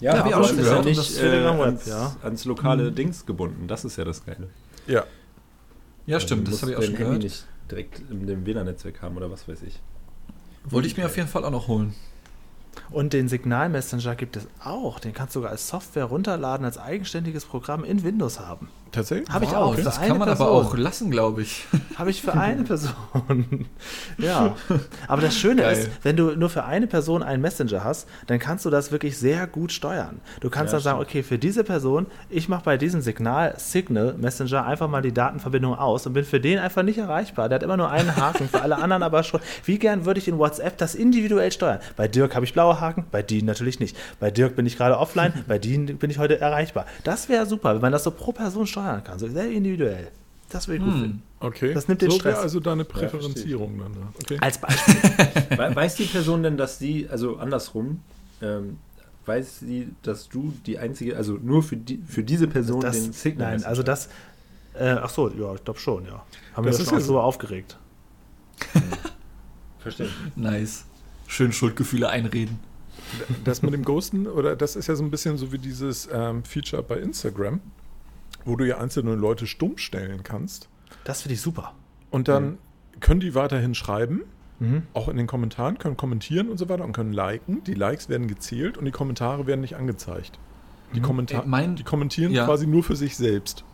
[0.00, 0.84] Ja, hab ich aber auch es schon ist ja gehört.
[0.86, 2.16] nicht Das Telegram äh, ans, ja.
[2.22, 3.66] ans lokale Dings gebunden.
[3.68, 4.48] Das ist ja das Geile.
[4.86, 5.04] Ja.
[6.06, 7.22] Ja, Also stimmt, du das habe ich auch schon dein Handy gehört.
[7.24, 9.80] nicht direkt in dem WLAN-Netzwerk haben oder was weiß ich.
[10.64, 11.94] Wollte ich mir auf jeden Fall auch noch holen.
[12.90, 14.98] Und den Signal-Messenger gibt es auch.
[14.98, 18.68] Den kannst du sogar als Software runterladen, als eigenständiges Programm in Windows haben.
[18.92, 19.28] Tatsächlich?
[19.30, 19.74] Habe ich Wow, auch.
[19.74, 20.46] Für das kann man Person.
[20.46, 21.64] aber auch lassen, glaube ich.
[21.96, 22.92] Habe ich für eine Person.
[24.18, 24.54] ja.
[25.08, 25.76] Aber das Schöne Geil.
[25.76, 29.16] ist, wenn du nur für eine Person einen Messenger hast, dann kannst du das wirklich
[29.18, 30.20] sehr gut steuern.
[30.40, 34.14] Du kannst Ja, dann sagen, okay, für diese Person, ich mache bei diesem Signal Signal
[34.18, 37.48] Messenger einfach mal die Datenverbindung aus und bin für den einfach nicht erreichbar.
[37.48, 39.40] Der hat immer nur einen Haken, für alle anderen aber schon.
[39.64, 41.78] Wie gern würde ich in WhatsApp das individuell steuern?
[41.96, 43.96] Bei Dirk habe ich blaue Haken, bei Dean natürlich nicht.
[44.20, 46.86] Bei Dirk bin ich gerade offline, bei Dean bin ich heute erreichbar.
[47.04, 50.08] Das wäre super, wenn man das so pro Person steuern kann, so sehr individuell.
[50.50, 51.22] Das würde ich gut finden.
[51.40, 51.72] Okay.
[51.72, 52.34] Das nimmt den so Stress.
[52.34, 52.84] wäre also deine.
[52.84, 53.92] Präferenzierung dann.
[53.94, 54.12] da.
[54.22, 54.38] Okay.
[54.40, 54.94] Als Beispiel.
[55.58, 58.00] We- Weiß die Person denn, dass sie, also andersrum,
[58.42, 58.76] ähm,
[59.24, 63.12] weiß sie, dass du die einzige, also nur für, die, für diese Person das, den
[63.12, 64.08] Signal Nein, also das.
[64.74, 66.22] Äh, ach so, ja, ich glaube schon, ja.
[66.54, 67.78] Haben Das wir ist schon ja so aufgeregt.
[69.78, 70.08] Verstehe.
[70.36, 70.84] Nice.
[71.26, 72.58] Schön Schuldgefühle einreden.
[73.44, 76.44] Das mit dem Ghosten, oder das ist ja so ein bisschen so wie dieses ähm,
[76.44, 77.60] Feature bei Instagram,
[78.44, 80.68] wo du ja einzelne Leute stumm stellen kannst.
[81.04, 81.72] Das finde ich super.
[82.10, 82.58] Und dann
[83.00, 84.22] können die weiterhin schreiben,
[84.60, 84.82] Mhm.
[84.94, 87.64] auch in den Kommentaren, können kommentieren und so weiter und können liken.
[87.64, 90.38] Die Likes werden gezählt und die Kommentare werden nicht angezeigt.
[90.94, 92.44] Die, Kommentar Äh, mein- die kommentieren ja.
[92.44, 93.64] quasi nur für sich selbst.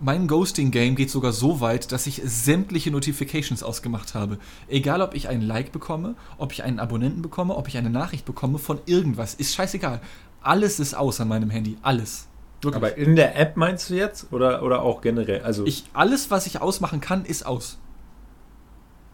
[0.00, 4.38] Mein Ghosting-Game geht sogar so weit, dass ich sämtliche Notifications ausgemacht habe.
[4.68, 8.24] Egal, ob ich einen Like bekomme, ob ich einen Abonnenten bekomme, ob ich eine Nachricht
[8.24, 9.34] bekomme von irgendwas.
[9.34, 10.00] Ist scheißegal.
[10.40, 11.76] Alles ist aus an meinem Handy.
[11.82, 12.26] Alles.
[12.62, 12.76] Wirklich.
[12.76, 15.42] Aber in der App meinst du jetzt oder, oder auch generell?
[15.42, 17.78] Also ich, alles, was ich ausmachen kann, ist aus.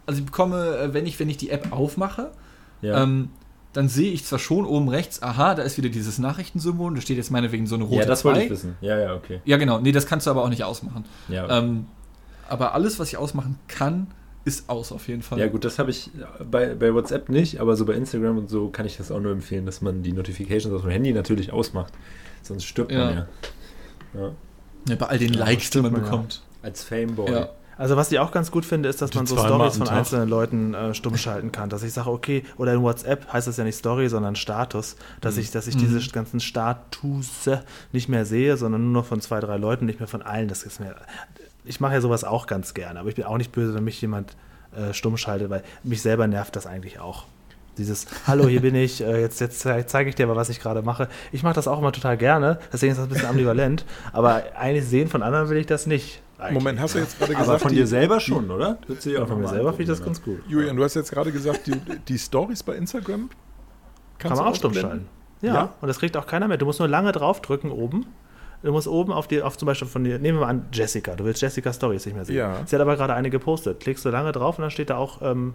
[0.07, 2.33] Also ich bekomme, äh, wenn ich, wenn ich die App aufmache,
[2.83, 3.03] ja.
[3.03, 3.31] ähm,
[3.73, 7.17] dann sehe ich zwar schon oben rechts, aha, da ist wieder dieses Nachrichtensymbol, da steht
[7.17, 8.53] jetzt meinetwegen so eine rote ja, das wollte ich 2.
[8.53, 8.77] wissen.
[8.81, 9.41] Ja, ja, okay.
[9.45, 9.79] Ja, genau.
[9.79, 11.05] Nee, das kannst du aber auch nicht ausmachen.
[11.29, 11.87] Ja, Ähm,
[12.49, 14.09] aber alles, was ich ausmachen kann,
[14.45, 15.39] ist aus auf jeden Fall.
[15.39, 16.11] ja gut, das habe ich
[16.51, 19.33] bei, bei WhatsApp nicht, aber so bei Instagram und so kann ich das auch nur
[19.33, 21.93] empfehlen, dass man die Notifications auf dem Handy natürlich ausmacht.
[22.43, 23.11] Sonst stirbt man Ja.
[23.11, 23.27] ja.
[24.15, 24.31] ja.
[24.89, 26.07] Ja, bei all den Ja, Likes, die man man ja.
[26.07, 26.43] bekommt.
[26.63, 27.31] Als Fameboy.
[27.31, 27.49] Ja.
[27.77, 29.99] Also was ich auch ganz gut finde, ist, dass Die man so Stories von Tag.
[29.99, 31.69] einzelnen Leuten äh, stumm schalten kann.
[31.71, 35.37] Dass ich sage, okay, oder in WhatsApp heißt das ja nicht Story, sondern Status, dass
[35.37, 35.81] ich, dass ich Mhm.
[35.81, 40.09] diese ganzen Statusse nicht mehr sehe, sondern nur noch von zwei, drei Leuten, nicht mehr
[40.09, 40.49] von allen.
[40.49, 40.97] Das ist mir.
[41.65, 44.01] Ich mache ja sowas auch ganz gerne, aber ich bin auch nicht böse, wenn mich
[44.01, 44.35] jemand
[44.77, 47.27] äh, stumm schaltet, weil mich selber nervt das eigentlich auch.
[47.79, 50.83] Dieses Hallo, hier bin ich, äh, jetzt, jetzt zeige ich dir mal, was ich gerade
[50.83, 51.09] mache.
[51.33, 54.85] Ich mache das auch immer total gerne, deswegen ist das ein bisschen ambivalent, aber eigentlich
[54.87, 56.21] sehen von anderen will ich das nicht.
[56.39, 56.55] eigentlich.
[56.55, 58.79] Moment, hast du jetzt gerade Aber gesagt, von die- dir selber schon, oder?
[59.05, 60.41] Dir Ja, auch von mir selber finde ich das ganz gut.
[60.49, 61.75] Julian, du hast jetzt gerade gesagt, die,
[62.09, 63.31] die Stories bei Instagram
[64.19, 65.07] Kann man auch stumm schalten.
[65.41, 65.75] Ja, Ja?
[65.81, 66.57] und das kriegt auch keiner mehr.
[66.57, 68.07] Du musst nur lange draufdrücken oben.
[68.65, 71.15] Du musst oben auf die, auf zum Beispiel von dir, nehmen wir mal an, Jessica.
[71.15, 72.35] Du willst Jessica Stories nicht mehr sehen.
[72.37, 72.57] Ja.
[72.67, 73.79] Sie hat aber gerade eine gepostet.
[73.79, 75.55] Klickst du lange drauf und dann steht da auch ähm,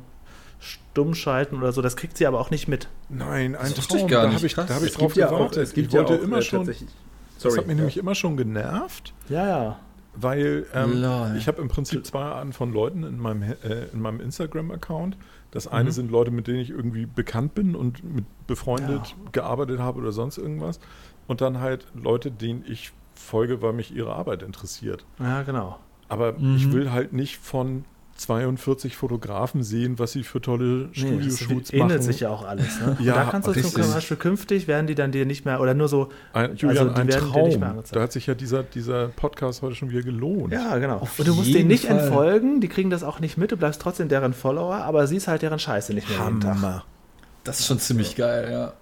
[0.64, 1.82] stumm schalten oder so.
[1.82, 2.88] Das kriegt sie aber auch nicht mit.
[3.10, 4.08] Nein, ein Das Traum.
[4.08, 4.38] gar da nicht.
[4.38, 5.64] habe ich, da hab ich Es drauf gibt ja auch, gewartet.
[5.64, 6.90] es gibt ich ja auch immer äh, schon, tatsächlich.
[7.36, 7.58] das Sorry.
[7.58, 9.80] hat mich nämlich immer schon genervt, Ja, ja.
[10.16, 11.04] weil ähm,
[11.38, 15.18] ich habe im Prinzip zwei Arten von Leuten in meinem, äh, in meinem Instagram-Account.
[15.52, 15.94] Das eine Mhm.
[15.94, 20.38] sind Leute, mit denen ich irgendwie bekannt bin und mit befreundet gearbeitet habe oder sonst
[20.38, 20.80] irgendwas.
[21.28, 25.06] Und dann halt Leute, denen ich folge, weil mich ihre Arbeit interessiert.
[25.20, 25.80] Ja, genau.
[26.10, 26.56] Aber Mhm.
[26.56, 31.74] ich will halt nicht von 42 Fotografen sehen, was sie für tolle Nee, Studioshoots das
[31.74, 32.02] ähnelt machen.
[32.04, 32.80] sich ja auch alles.
[32.80, 32.98] Ne?
[33.02, 33.92] Ja, da kannst du zum.
[33.94, 37.02] Beispiel künftig, werden die dann dir nicht mehr, oder nur so, Ein, Julian, Also, die
[37.02, 37.64] ein werden dir nicht mehr Traum.
[37.78, 37.96] angezeigt.
[37.96, 40.54] Da hat sich ja dieser, dieser Podcast heute schon wieder gelohnt.
[40.54, 40.98] ja, genau.
[40.98, 42.00] Auf Und du musst denen nicht Fall.
[42.00, 45.42] entfolgen, die kriegen das auch nicht mit, du bleibst trotzdem deren Follower, aber siehst halt
[45.42, 46.56] deren Scheiße nicht mehr jeden Tag.
[46.56, 46.84] Hammer.
[47.44, 48.74] Das ist schon ziemlich geil, ja.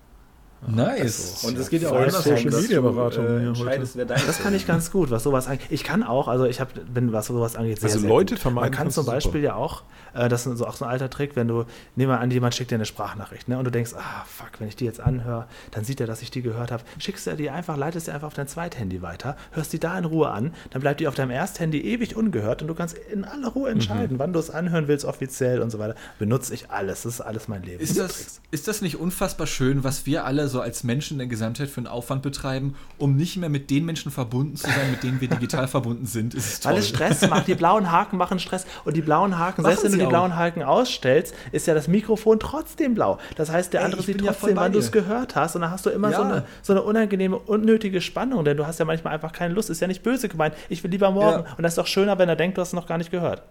[0.67, 1.43] Nice.
[1.43, 3.45] Und es geht ja auch andersrum, Social Media du, Beratung äh, heute.
[3.47, 5.67] entscheidest, wer dein Das kann ich ganz gut, was sowas angeht.
[5.69, 8.41] Ich kann auch, also ich habe, bin was sowas angeht, sehr, Also sehr Leute gut.
[8.41, 9.43] vermeiden Man kann kannst zum Beispiel super.
[9.43, 12.19] ja auch, äh, das ist so, auch so ein alter Trick, wenn du, nehmen wir
[12.19, 14.85] an, jemand schickt dir eine Sprachnachricht, ne, und du denkst, ah, fuck, wenn ich die
[14.85, 16.83] jetzt anhöre, dann sieht er, dass ich die gehört habe.
[16.99, 20.05] Schickst du die einfach, leitest sie einfach auf dein Zweithandy weiter, hörst die da in
[20.05, 23.47] Ruhe an, dann bleibt die auf deinem Ersthandy ewig ungehört und du kannst in aller
[23.49, 23.75] Ruhe Mhm.
[23.77, 25.95] entscheiden, wann du es anhören willst, offiziell und so weiter.
[26.19, 27.81] Benutze ich alles, das ist alles mein Leben.
[27.81, 31.27] Ist das, ist das nicht unfassbar schön, was wir alle so als Menschen in der
[31.27, 35.01] Gesamtheit für einen Aufwand betreiben, um nicht mehr mit den Menschen verbunden zu sein, mit
[35.01, 36.35] denen wir digital verbunden sind?
[36.35, 36.73] Ist es toll.
[36.73, 37.47] Weil es Stress macht.
[37.47, 38.65] Die blauen Haken machen Stress.
[38.85, 40.09] Und die blauen Haken, Machen selbst wenn du sie die auch.
[40.09, 43.17] blauen Haken ausstellst, ist ja das Mikrofon trotzdem blau.
[43.35, 44.85] Das heißt, der Ey, andere ich sieht ja trotzdem, bei wann du dir.
[44.85, 45.55] es gehört hast.
[45.55, 46.29] Und dann hast du immer so, Ja.
[46.29, 48.45] eine, so eine unangenehme, unnötige Spannung.
[48.45, 49.69] Denn du hast ja manchmal einfach keine Lust.
[49.69, 50.53] Ist ja nicht böse gemeint.
[50.69, 51.45] Ich will lieber morgen.
[51.45, 51.53] Ja.
[51.57, 53.41] Und das ist doch schöner, wenn er denkt, du hast es noch gar nicht gehört.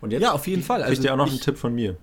[0.00, 0.82] Und jetzt Ja, auf jeden Fall.
[0.82, 1.96] Also ihr auch noch ich- einen Tipp von mir.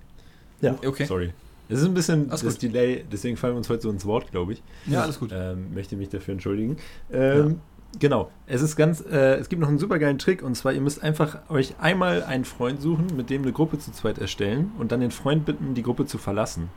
[0.61, 0.75] Ja.
[0.85, 1.05] Okay.
[1.05, 1.33] Sorry.
[1.69, 2.63] Es ist ein bisschen Alles das gut.
[2.63, 4.63] Delay, deswegen fallen wir uns heute so ins Wort, glaube ich.
[4.85, 5.31] Ja, alles gut.
[5.33, 6.77] Ähm, möchte mich dafür entschuldigen.
[7.11, 7.59] Ähm,
[7.99, 8.29] Genau.
[8.47, 11.01] Es ist ganz, äh, es gibt noch einen super geilen Trick und zwar, ihr müsst
[11.01, 14.99] einfach euch einmal einen Freund suchen, mit dem eine Gruppe zu zweit erstellen und dann
[14.99, 16.69] den Freund bitten, die Gruppe zu verlassen.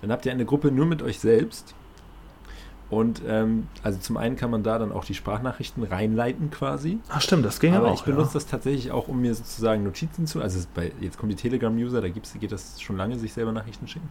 [0.00, 1.74] Dann habt ihr eine Gruppe nur mit euch selbst.
[2.90, 6.98] Und ähm, also zum einen kann man da dann auch die Sprachnachrichten reinleiten quasi.
[7.08, 7.94] Ach stimmt, das ging Aber auch.
[7.94, 10.40] ich benutze das tatsächlich auch, um mir sozusagen Notizen zu.
[10.40, 13.88] Also bei, jetzt kommen die Telegram-User, da gibt's, geht das schon lange, sich selber Nachrichten
[13.88, 14.08] schicken.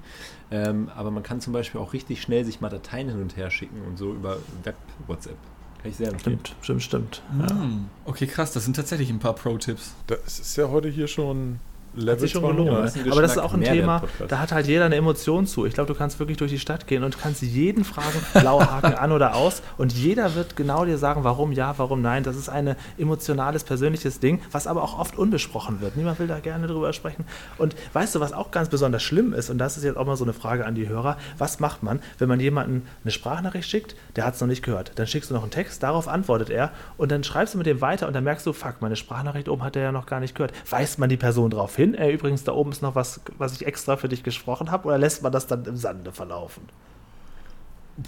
[0.51, 3.51] Ähm, aber man kann zum Beispiel auch richtig schnell sich mal Dateien hin und her
[3.51, 5.37] schicken und so über Web-WhatsApp.
[5.81, 6.13] Kann ich sehr ja.
[6.13, 6.39] empfehlen.
[6.43, 7.21] Stimmt, stimmt, stimmt.
[7.39, 7.49] Ja.
[7.51, 7.85] Hm.
[8.05, 9.93] Okay, krass, das sind tatsächlich ein paar Pro-Tipps.
[10.07, 11.59] Das ist ja heute hier schon
[11.95, 12.65] Hat Level sich schon 200.
[12.65, 12.95] gelohnt.
[12.95, 14.31] ein Aber das ist auch ein Thema, Podcast.
[14.31, 15.65] da hat halt jeder eine Emotion zu.
[15.65, 18.95] Ich glaube, du kannst wirklich durch die Stadt gehen und kannst jeden fragen, blauer Haken
[18.95, 19.61] an oder aus.
[19.77, 22.23] Und jeder wird genau dir sagen, warum ja, warum nein.
[22.23, 25.95] Das ist ein emotionales, persönliches Ding, was aber auch oft unbesprochen wird.
[25.97, 27.25] Niemand will da gerne drüber sprechen.
[27.57, 30.15] Und weißt du, was auch ganz besonders schlimm ist, und das ist jetzt auch mal
[30.15, 33.95] so eine Frage an die Hörer, was macht man, wenn man jemanden eine Sprachnachricht schickt,
[34.15, 34.93] der hat es noch nicht gehört.
[34.95, 37.81] Dann schickst du noch einen Text, darauf antwortet er und dann schreibst du mit dem
[37.81, 40.35] weiter und dann merkst du, fuck, meine Sprachnachricht oben hat er ja noch gar nicht
[40.35, 40.53] gehört.
[40.69, 43.65] Weist man die Person darauf hin, äh, übrigens, da oben ist noch was, was ich
[43.65, 46.63] extra für dich gesprochen habe, oder lässt man das dann im Sande verlaufen?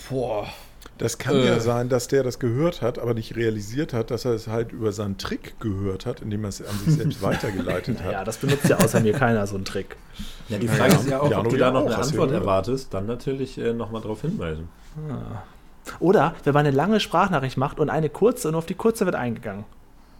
[0.09, 0.47] Boah.
[0.97, 1.45] Das kann Äh.
[1.45, 4.71] ja sein, dass der das gehört hat, aber nicht realisiert hat, dass er es halt
[4.71, 8.11] über seinen Trick gehört hat, indem er es an sich selbst weitergeleitet hat.
[8.13, 9.97] Ja, das benutzt ja außer mir keiner so einen Trick.
[10.47, 10.99] Ja, die Frage ja.
[10.99, 13.73] ist ja auch, Jano ob du da noch auch, eine Antwort erwartest, dann natürlich äh,
[13.73, 14.69] nochmal darauf hinweisen.
[15.99, 19.15] Oder wenn man eine lange Sprachnachricht macht und eine kurze und auf die kurze wird
[19.15, 19.65] eingegangen.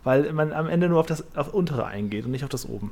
[0.04, 2.92] Weil man am Ende nur auf das auf untere eingeht und nicht auf das oben.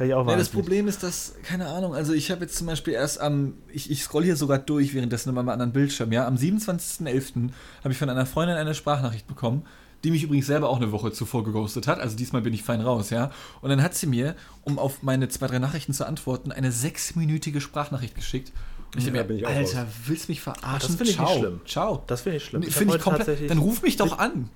[0.00, 0.48] Ich auch Ja, das.
[0.50, 4.02] Problem ist, dass, keine Ahnung, also ich habe jetzt zum Beispiel erst am, ich, ich
[4.02, 7.50] scroll hier sogar durch währenddessen immer am anderen Bildschirm, ja, am 27.11.
[7.82, 9.64] habe ich von einer Freundin eine Sprachnachricht bekommen,
[10.04, 12.80] die mich übrigens selber auch eine Woche zuvor geghostet hat, also diesmal bin ich fein
[12.80, 13.30] raus, ja,
[13.62, 17.60] und dann hat sie mir, um auf meine zwei, drei Nachrichten zu antworten, eine sechsminütige
[17.60, 18.52] Sprachnachricht geschickt.
[18.94, 19.88] Und ich Ja, bin mir, ich auch Alter, raus.
[20.06, 20.70] willst du mich verarschen?
[20.80, 21.38] Das finde ich nicht Ciao.
[21.38, 21.60] schlimm.
[21.66, 22.02] Ciao.
[22.06, 22.60] Das finde ich schlimm.
[22.62, 23.50] Nee, Ich Finde hab ich komplett.
[23.50, 24.48] Dann ruf mich doch an.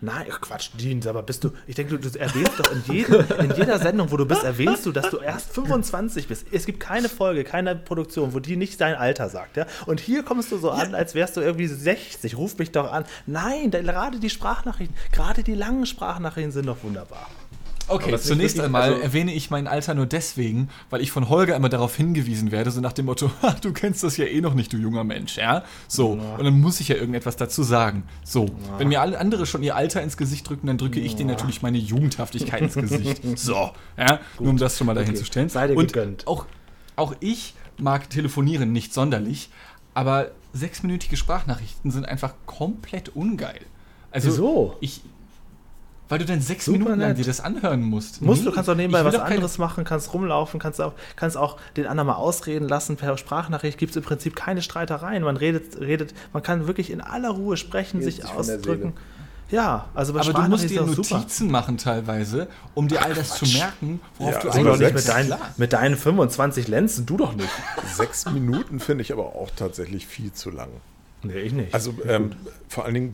[0.00, 3.24] Nein, ach Quatsch, Dienst, aber bist du, ich denke, du, du erwähnst doch in, jedem,
[3.40, 6.46] in jeder Sendung, wo du bist, erwähnst du, dass du erst 25 bist.
[6.52, 9.66] Es gibt keine Folge, keine Produktion, wo die nicht dein Alter sagt, ja.
[9.86, 12.36] Und hier kommst du so an, als wärst du irgendwie 60.
[12.36, 13.04] Ruf mich doch an.
[13.26, 17.26] Nein, gerade die Sprachnachrichten, gerade die langen Sprachnachrichten sind doch wunderbar.
[17.88, 21.68] Okay, zunächst einmal also- erwähne ich mein Alter nur deswegen, weil ich von Holger immer
[21.68, 24.72] darauf hingewiesen werde, so nach dem Motto, "Ha, du kennst das ja eh noch nicht,
[24.72, 25.64] du junger Mensch, ja?
[25.88, 28.04] So, und dann muss ich ja irgendetwas dazu sagen.
[28.24, 28.46] So,
[28.78, 31.62] wenn mir alle andere schon ihr Alter ins Gesicht drücken, dann drücke ich denen natürlich
[31.62, 33.22] meine Jugendhaftigkeit ins Gesicht.
[33.38, 35.18] So, ja, nur um das schon mal dahin Okay.
[35.18, 35.48] zu stellen.
[35.48, 36.26] Sei dir und gegönnt.
[36.26, 36.46] Auch,
[36.96, 39.50] auch ich mag telefonieren nicht sonderlich,
[39.94, 43.60] aber sechsminütige Sprachnachrichten sind einfach komplett ungeil.
[44.10, 44.76] Also, Wieso?
[44.80, 45.02] Ich,
[46.08, 47.18] weil du dann sechs Super Minuten lang nett.
[47.18, 48.22] dir das anhören musst.
[48.22, 51.56] Musst Nee, du kannst auch nebenbei was anderes machen, kannst rumlaufen, kannst auch, kannst auch
[51.76, 52.96] den anderen mal ausreden lassen.
[52.96, 55.22] Per Sprachnachricht gibt es im Prinzip keine Streitereien.
[55.22, 58.94] Man redet, redet, man kann wirklich in aller Ruhe sprechen, Redet sich ausdrücken.
[59.50, 63.46] Ja, also bei Aber du musst dir Notizen machen teilweise, um dir all das zu
[63.46, 64.64] merken, worauf Ja, du also super.
[64.64, 65.40] bei Doch nicht sechs- mit deinen, Klar.
[65.56, 67.48] mit deinen 25 Lenzen, du doch nicht.
[67.96, 70.68] Sechs Minuten finde ich aber auch tatsächlich viel zu lang.
[71.22, 71.74] Nee, ich nicht.
[71.74, 72.30] Also ähm,
[72.68, 73.12] vor allen Dingen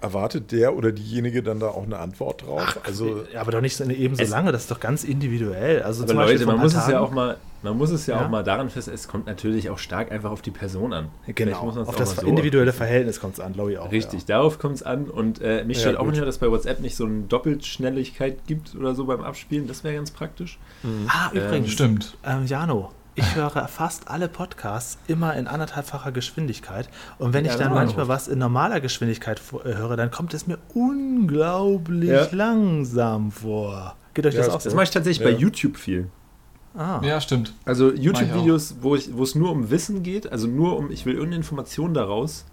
[0.00, 2.78] erwartet der oder diejenige dann da auch eine Antwort drauf.
[2.84, 5.82] also ja, aber doch nicht so ebenso Es- lange, das ist doch ganz individuell.
[5.82, 8.16] Also Aber Leute, man muss paar es ja Tagen- auch mal, man muss es ja,
[8.16, 8.24] Ja.
[8.26, 11.08] auch mal daran fest, es kommt natürlich auch stark einfach auf die Person an.
[11.26, 13.90] Genau, auf auch das mal so individuelle Verhältnis kommt es an, glaube ich auch.
[13.92, 15.04] Richtig, darauf kommt es an.
[15.08, 18.74] Und äh, mich Ja, stört auch manchmal, dass bei WhatsApp nicht so eine Doppelschnelligkeit gibt
[18.74, 19.66] oder so beim Abspielen.
[19.68, 20.58] Das wäre ganz praktisch.
[20.82, 20.88] Ja.
[21.08, 22.16] Ah, übrigens, Stimmt.
[22.24, 26.88] Ähm, Jano, ich höre fast alle Podcasts immer in anderthalbfacher Geschwindigkeit.
[27.18, 27.80] Und wenn Ja, ich dann genau.
[27.80, 32.26] manchmal was in normaler Geschwindigkeit äh, höre, dann kommt es mir unglaublich Ja.
[32.32, 33.96] langsam vor.
[34.14, 34.68] Geht euch Ja, das auch so?
[34.68, 35.32] Das mache ich tatsächlich Ja.
[35.32, 36.08] bei YouTube viel.
[36.74, 37.00] ah.
[37.04, 37.52] Ja, stimmt.
[37.64, 41.92] Also YouTube-Videos, wo, es nur um Wissen geht, also nur um, ich will irgendeine Information
[41.94, 42.46] daraus,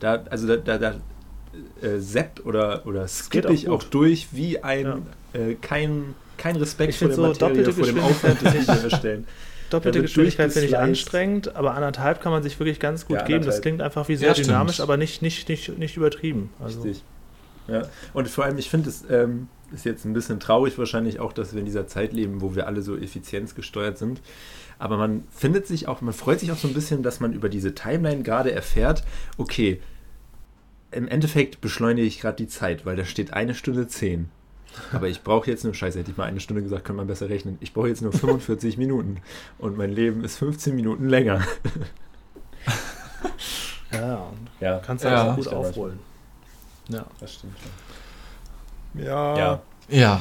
[0.00, 0.94] da, also da, da, da
[1.82, 6.98] äh, zapp oder, oder skippe ich auch durch, wie ein äh, kein, kein Respekt Ich
[6.98, 9.26] vor der so Materie, doppelte vor dem Aufwand des Geschwindigkeit Video erstellen.
[9.70, 13.44] Doppelte Geschwindigkeit finde ich anstrengend, aber anderthalb kann man sich wirklich ganz gut Ja, geben.
[13.44, 16.50] Das klingt einfach wie sehr Ja, dynamisch, aber nicht, nicht, nicht, nicht übertrieben.
[16.60, 17.02] Also, Richtig.
[17.68, 17.82] Ja.
[18.12, 21.52] Und vor allem, ich finde, es ähm, ist jetzt ein bisschen traurig wahrscheinlich auch, dass
[21.52, 24.20] wir in dieser Zeit leben, wo wir alle so effizienzgesteuert sind.
[24.78, 27.48] Aber man findet sich auch, man freut sich auch so ein bisschen, dass man über
[27.48, 29.02] diese Timeline gerade erfährt,
[29.38, 29.80] okay,
[30.90, 34.28] im Endeffekt beschleunige ich gerade die Zeit, weil da steht eine Stunde zehn.
[34.92, 37.28] Aber ich brauche jetzt nur, scheiße, hätte ich mal eine Stunde gesagt, kann man besser
[37.28, 37.56] rechnen.
[37.60, 39.18] Ich brauche jetzt nur 45 Minuten
[39.58, 41.42] und mein Leben ist 15 Minuten länger.
[43.92, 45.32] ja, Ja, kannst du Ja.
[45.32, 45.98] auch gut aufholen.
[46.88, 47.04] Ja.
[47.20, 47.54] das stimmt
[48.94, 49.04] schon.
[49.04, 49.62] ja, Ja.
[49.88, 50.20] Ja.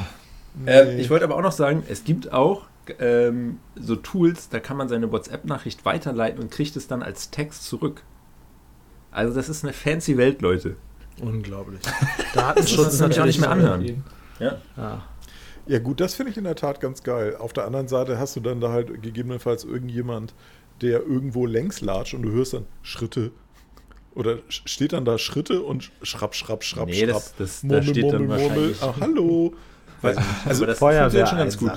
[0.56, 0.72] nee.
[0.72, 2.64] Äh, ich wollte aber auch noch sagen, es gibt auch
[3.00, 7.64] ähm, so Tools, da kann man seine WhatsApp-Nachricht weiterleiten und kriegt es dann als Text
[7.66, 8.04] zurück.
[9.12, 10.76] Also das ist eine fancy Welt, Leute.
[11.22, 11.82] Unglaublich.
[12.36, 14.04] Das Datenschutz ist nämlich auch nicht mehr anhören.
[14.40, 14.58] Ja.
[14.78, 15.04] Ja.
[15.68, 17.36] Ja gut, das finde ich in der Tat ganz geil.
[17.38, 20.34] Auf der anderen Seite hast du dann da halt gegebenenfalls irgendjemand,
[20.82, 23.32] der irgendwo längs latscht und du hörst dann Schritte.
[24.14, 27.14] Oder steht dann da Schritte und schrapp, schrapp, schrapp, Nee, schrapp.
[27.14, 29.54] das- das- da steht dann wahrscheinlich- Ah, hallo.
[30.02, 30.48] Weiß ich nicht.
[30.48, 31.72] Also das funktioniert schon ganz gut.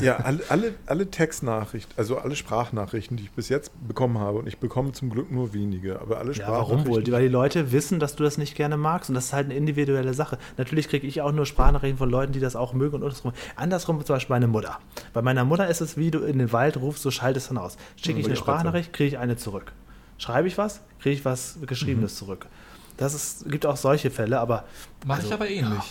[0.00, 4.46] Ja, alle, alle, alle Textnachrichten, also alle Sprachnachrichten, die ich bis jetzt bekommen habe, und
[4.46, 7.06] ich bekomme zum Glück nur wenige, aber alle Ja, warum Sprachnachrichten.
[7.06, 7.12] wohl?
[7.12, 9.54] Weil die Leute wissen, dass du das nicht gerne magst und das ist halt eine
[9.54, 10.38] individuelle Sache.
[10.56, 13.32] Natürlich kriege ich auch nur Sprachnachrichten von Leuten, die das auch mögen und andersrum.
[13.56, 14.78] Andersrum zum Beispiel meine Mutter.
[15.12, 17.58] Bei meiner Mutter ist es, wie du in den Wald rufst, so schallt es dann
[17.58, 17.76] aus.
[17.96, 19.72] Schicke ich eine Sprachnachricht, kriege ich eine zurück.
[20.18, 22.46] Schreibe ich was, kriege ich was Geschriebenes zurück.
[22.96, 24.64] Das ist, gibt auch solche Fälle, aber
[25.04, 25.78] Mache Also, ich aber ähnlich.
[25.78, 25.84] ja.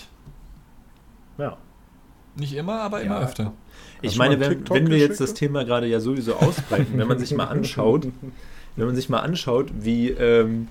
[2.38, 3.24] Nicht immer, aber immer Ja.
[3.26, 3.54] öfter.
[4.02, 5.34] Ich Hast meine, wenn, wenn wir jetzt das?
[5.34, 8.08] Thema gerade ja sowieso ausbreiten, wenn man sich mal anschaut,
[8.76, 10.68] wenn man sich mal anschaut, wie, ähm,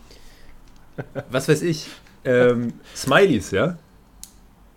[1.31, 1.87] was weiß ich,
[2.25, 3.79] ähm, Smileys, ja?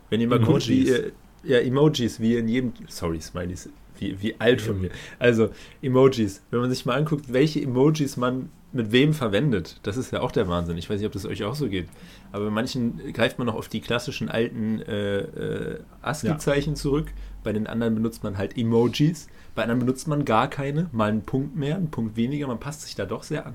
[0.09, 0.89] Wenn ihr mal guckt, wie, Emojis.
[0.89, 1.11] ihr-
[1.43, 3.69] ja, Emojis, wie in jedem, sorry, Smileys,
[3.99, 4.89] wie, wie alt von mir.
[5.19, 5.49] Also,
[5.81, 10.21] Emojis, wenn man sich mal anguckt, welche Emojis man mit wem verwendet, das ist ja
[10.21, 10.77] auch der Wahnsinn.
[10.77, 11.87] Ich weiß nicht, ob das euch auch so geht.
[12.31, 17.07] Aber bei manchen greift man noch auf die klassischen alten äh, äh, ASCII-Zeichen zurück.
[17.43, 19.27] Bei den anderen benutzt man halt Emojis.
[19.55, 20.89] Bei anderen benutzt man gar keine.
[20.91, 22.47] Mal einen Punkt mehr, einen Punkt weniger.
[22.47, 23.53] Man passt sich da doch sehr an.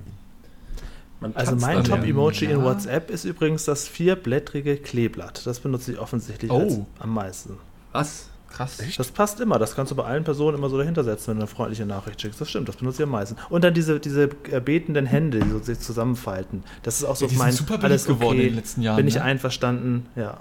[1.21, 1.97] Man Also mein dann, ja.
[1.97, 2.65] Top-Emoji in Ja.
[2.65, 5.47] WhatsApp ist übrigens das vierblättrige Kleeblatt.
[5.47, 6.59] Das benutze ich offensichtlich Oh.
[6.59, 7.59] als, am meisten.
[7.93, 8.29] Was?
[8.53, 8.79] Krass.
[8.97, 9.59] Das passt immer.
[9.59, 12.21] Das kannst du bei allen Personen immer so dahinter setzen, wenn du eine freundliche Nachricht
[12.21, 12.41] schickst.
[12.41, 13.37] Das stimmt, das benutze ich am meisten.
[13.49, 16.63] Und dann diese, diese äh, betenden Hände, die so sich zusammenfalten.
[16.83, 18.57] Das ist auch so Ja, die sind mein super beliebt alles geworden okay, in den
[18.57, 19.23] letzten Jahren, Bin ich ne?
[19.23, 20.41] einverstanden, ja.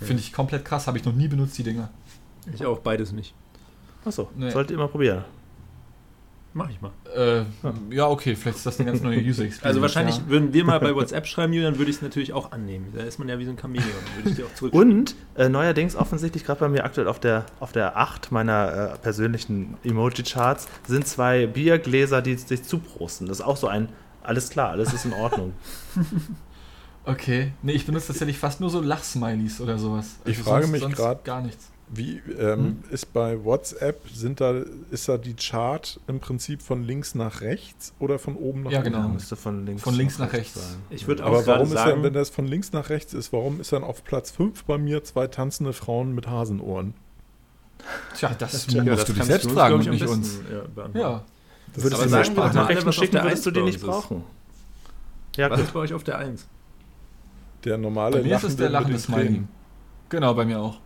[0.00, 0.86] Finde ich komplett krass.
[0.86, 1.88] Habe ich noch nie benutzt, die Dinger.
[2.52, 3.34] Ich auch beides nicht.
[4.04, 4.50] Achso, Nee.
[4.50, 5.24] solltet ihr mal probieren.
[6.54, 6.90] Mach ich mal.
[7.16, 7.44] Äh,
[7.94, 9.62] ja, okay, vielleicht ist das eine ganz neue User Experience.
[9.64, 10.28] Also wahrscheinlich ja.
[10.28, 12.92] würden wir mal bei WhatsApp schreiben, Julian, würde ich es natürlich auch annehmen.
[12.94, 13.88] Da ist man ja wie so ein Chamäleon.
[14.16, 14.74] Würde ich dir auch zurück.
[14.74, 18.98] Und äh, neuerdings offensichtlich gerade bei mir aktuell auf der, auf der 8 meiner äh,
[18.98, 23.28] persönlichen Emoji-Charts sind zwei Biergläser, die sich zuprosten.
[23.28, 23.88] Das ist auch so ein,
[24.22, 25.54] alles klar, alles ist in Ordnung.
[27.04, 27.52] Okay.
[27.62, 30.18] Nee, ich benutze tatsächlich fast nur so Lachsmilies oder sowas.
[30.24, 31.71] Ich frage mich sonst grad- Gar nichts.
[31.88, 32.84] Wie ähm, Hm?
[32.90, 37.92] ist bei WhatsApp, sind da, ist da die Chart im Prinzip von links nach rechts
[37.98, 38.92] oder von oben nach Ja, unten?
[38.92, 39.08] genau.
[39.08, 40.54] müsste von links, Von links nach rechts.
[40.54, 40.78] sein.
[40.90, 43.32] Ich würde auch Aber warum ist sagen, dann, wenn das von links nach rechts ist,
[43.32, 46.94] warum ist dann auf Platz 5 bei mir zwei tanzende Frauen mit Hasenohren?
[48.16, 50.38] Tja, das Ja, musst das du dich selbst uns, fragen und nicht uns.
[50.50, 51.00] Ja.
[51.00, 51.24] Ja.
[51.74, 54.22] Das Würdest Aber du sagen was auf schicken, würdest du die nicht brauchen.
[55.36, 56.46] Ja, Was ist bei euch auf der 1?
[57.64, 59.42] der normale Bei mir ist es der lachende Smiley.
[60.08, 60.78] Genau, bei mir auch.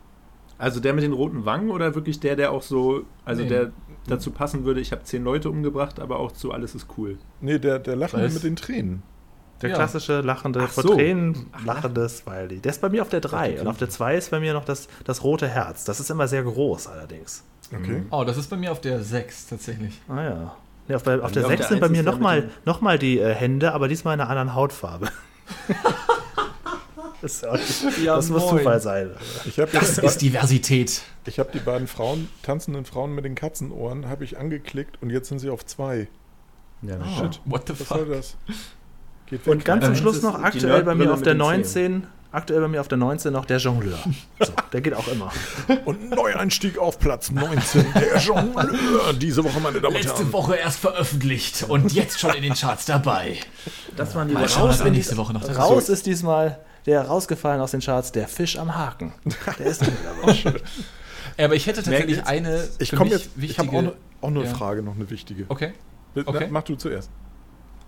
[0.58, 3.48] Also der mit den roten Wangen oder wirklich der, der auch so, also Nee.
[3.48, 3.72] der
[4.06, 7.18] dazu passen würde, ich habe zehn Leute umgebracht, aber auch zu alles ist cool.
[7.40, 8.34] Nee, der, der lachende Was?
[8.34, 9.02] mit den Tränen.
[9.62, 9.76] Der Ja.
[9.76, 10.94] klassische lachende, Ach vor so.
[10.94, 12.60] Tränen Ach, lachende Smiley.
[12.60, 13.60] Der ist bei mir auf der 3 Okay.
[13.60, 15.84] und auf der 2 ist bei mir noch das, das rote Herz.
[15.84, 17.42] Das ist immer sehr groß allerdings.
[17.74, 18.02] Okay.
[18.10, 20.00] Oh, das ist bei mir auf der 6 tatsächlich.
[20.08, 20.56] Ah ja.
[20.88, 23.18] Nee, auf, bei, auf der auf 6 der sind bei mir nochmal noch mal die
[23.18, 25.08] äh, Hände, aber diesmal in einer anderen Hautfarbe.
[27.40, 28.58] das, Ja, das muss moin.
[28.58, 29.10] Zufall sein.
[29.44, 31.02] Ich habe Das ist Diversität.
[31.26, 35.28] ich hab die beiden Frauen, tanzenden Frauen mit den Katzenohren, habe ich angeklickt und jetzt
[35.28, 36.08] sind sie auf zwei.
[36.82, 37.40] Ja, Oh, Shit.
[37.46, 38.36] what the Was soll das?
[39.26, 39.46] Geht.
[39.48, 42.68] Und ganz zum Schluss noch aktuell bei mir auf der mit den 19, aktuell bei
[42.68, 43.98] mir auf der 19 noch der Jongleur.
[44.38, 45.32] So, der geht auch immer.
[45.84, 49.12] Und Neueinstieg auf Platz 19, der Jongleur.
[49.14, 50.32] Diese Woche, meine Damen und Letzte Herren.
[50.32, 53.38] Woche erst veröffentlicht und jetzt schon in den Charts dabei.
[53.96, 57.60] Das waren die Mal schauen, was Raus nächste Woche noch Raus ist diesmal der rausgefallen
[57.60, 59.12] aus den Charts, der Fisch am Haken.
[59.58, 59.82] Der ist
[60.22, 60.60] dabei.
[61.36, 62.26] Ja, aber ich hätte tatsächlich jetzt?
[62.28, 64.54] eine Ich komme jetzt, ich habe auch, ne, auch eine Ja.
[64.54, 65.44] Frage, noch eine wichtige.
[65.48, 65.72] Okay,
[66.14, 66.46] Na, okay.
[66.50, 67.10] Mach du zuerst.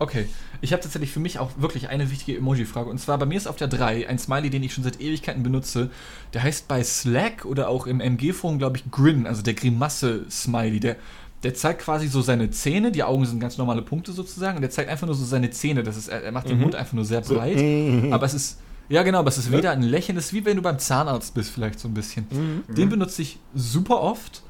[0.01, 0.29] okay.
[0.61, 2.91] Ich habe tatsächlich für mich auch wirklich eine wichtige Emoji-Frage.
[2.91, 5.43] Und zwar bei mir ist auf der 3 ein Smiley, den ich schon seit Ewigkeiten
[5.43, 5.91] benutze.
[6.35, 10.81] Der heißt bei Slack oder auch im MG-Forum, glaube ich, Grin, also der Grimasse-Smiley.
[10.81, 10.97] Der,
[11.45, 14.71] der zeigt quasi so seine Zähne, die Augen sind ganz normale Punkte sozusagen, und der
[14.71, 15.85] zeigt einfach nur so seine Zähne.
[15.85, 18.13] Das ist, er, er macht den Mund einfach nur sehr breit.
[18.13, 18.59] Aber es ist,
[18.89, 21.35] ja genau, aber es ist weder ein Lächeln, es ist wie wenn du beim Zahnarzt
[21.35, 22.27] bist, vielleicht so ein bisschen.
[22.69, 24.43] Den benutze ich super oft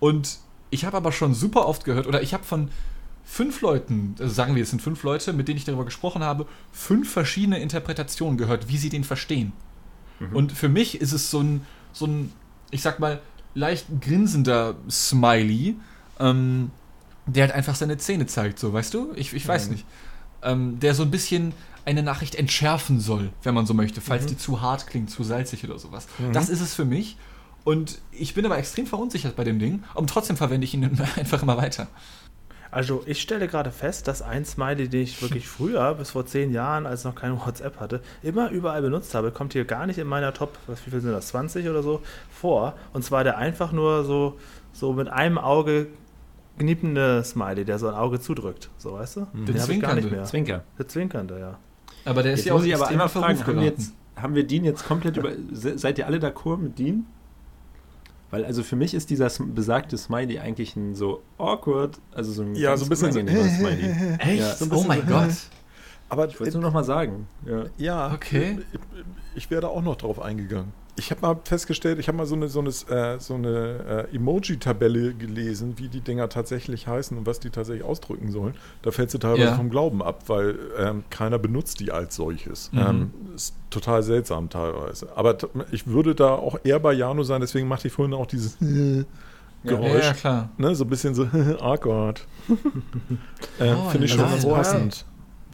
[0.00, 0.38] und
[0.70, 2.68] ich habe aber schon super oft gehört, oder ich habe von
[3.24, 6.46] fünf Leuten, also sagen wir, es sind fünf Leute, mit denen ich darüber gesprochen habe,
[6.72, 9.52] fünf verschiedene Interpretationen gehört, wie sie den verstehen.
[10.32, 12.32] Und für mich ist es so ein, so ein,
[12.70, 13.20] ich sag mal,
[13.54, 15.76] leicht grinsender Smiley,
[16.18, 16.70] ähm,
[17.26, 19.12] der halt einfach seine Zähne zeigt, so, weißt du?
[19.16, 19.84] Ich, ich weiß nicht.
[20.42, 21.52] Ähm, der so ein bisschen
[21.86, 25.64] eine Nachricht entschärfen soll, wenn man so möchte, falls die zu hart klingt, zu salzig
[25.64, 26.08] oder sowas.
[26.32, 27.16] Das ist es für mich.
[27.64, 30.84] Und ich bin aber extrem verunsichert bei dem Ding und trotzdem verwende ich ihn
[31.16, 31.88] einfach immer weiter.
[32.70, 36.52] Also ich stelle gerade fest, dass ein Smiley, den ich wirklich früher, bis vor zehn
[36.52, 39.98] Jahren, als ich noch kein WhatsApp hatte, immer überall benutzt habe, kommt hier gar nicht
[39.98, 42.74] in meiner Top, was, wie viel sind das, 20 oder so, vor.
[42.92, 44.38] Und zwar der einfach nur so,
[44.72, 45.88] so mit einem Auge
[46.58, 48.70] kniepende Smiley, der so ein Auge zudrückt.
[48.76, 49.26] So, weißt du?
[49.32, 50.24] Den hab ich gar nicht mehr.
[50.24, 50.64] Zwinker.
[50.78, 51.58] Der zwinkernde, ja.
[52.06, 53.92] Aber der ist Jetzt ja auch muss ich aber einmal in fragen, haben wir, jetzt,
[54.16, 55.32] haben wir Dean jetzt komplett über...
[55.52, 57.04] se- Seid ihr alle d'accord mit Dean?
[58.30, 62.54] Weil also für mich ist dieser besagte Smiley eigentlich ein so awkward, also so ein
[62.54, 63.18] Ja, so ein bisschen so-
[63.58, 63.94] Smiley.
[64.18, 64.40] Echt?
[64.40, 65.30] Ja, so oh mein so- Gott.
[66.08, 67.26] Aber Ich wollte es nur noch mal sagen.
[67.44, 67.64] Ja.
[67.76, 68.58] ja, Okay.
[68.72, 68.80] Ich,
[69.44, 70.72] ich wäre da auch noch drauf eingegangen.
[70.98, 74.16] Ich habe mal festgestellt, ich habe mal so eine, so eine, äh, so eine äh,
[74.16, 78.54] Emoji-Tabelle gelesen, wie die Dinger tatsächlich heißen und was die tatsächlich ausdrücken sollen.
[78.80, 79.54] Da fällst du teilweise Ja.
[79.56, 82.72] vom Glauben ab, weil ähm, keiner benutzt die als solches.
[82.72, 82.78] Mhm.
[82.78, 85.08] Ähm, ist total seltsam teilweise.
[85.16, 85.36] Aber
[85.70, 88.56] ich würde da auch eher bei Jano sein, deswegen machte ich vorhin auch dieses
[89.64, 90.04] Geräusch.
[90.04, 90.48] ja, klar.
[90.58, 91.24] Ne, so ein bisschen so
[91.60, 92.26] awkward.
[93.60, 95.04] ähm, Oh, Finde ich schon ganz passend.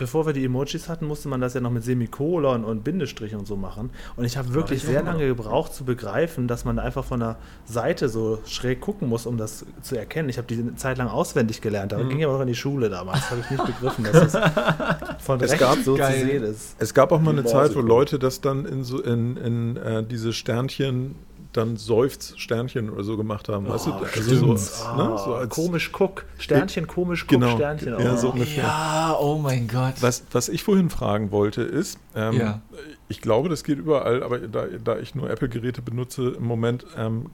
[0.03, 3.47] Bevor wir die Emojis hatten, musste man das ja noch mit Semikolon und Bindestrich und
[3.47, 3.91] so machen.
[4.17, 7.37] Und ich habe wirklich ich sehr lange gebraucht zu begreifen, dass man einfach von der
[7.67, 10.29] Seite so schräg gucken muss, um das zu erkennen.
[10.29, 12.91] Ich habe die eine Zeit lang auswendig gelernt, aber ging ja auch in die Schule
[12.91, 13.31] damals.
[13.31, 16.21] Habe ich nicht begriffen, dass es von Es rechts gab- so Geil.
[16.21, 16.75] zu sehen ist.
[16.81, 17.81] Es gab auch mal eine Zeit, wo.
[17.81, 21.15] Leute das dann in so in, in äh, diese Sternchen,
[21.53, 23.69] dann Seufz Sternchen oder so gemacht haben.
[23.69, 23.91] weißt du?
[23.91, 24.97] Oh, Also so, stimmt.
[24.97, 25.03] ne?
[25.03, 26.25] Ah, so als, komisch guck.
[26.39, 27.57] Sternchen, komisch guck, Genau.
[27.57, 27.99] Sternchen.
[28.01, 28.17] Ja, oh.
[28.17, 28.65] so ungefähr.
[28.65, 29.95] Ja, oh mein Gott.
[30.01, 32.61] Was, was ich vorhin fragen wollte, ist, ähm, Ja.
[33.09, 37.27] ich glaube, das geht überall, aber da, da ich nur Apple-Geräte benutze im Moment, ähm,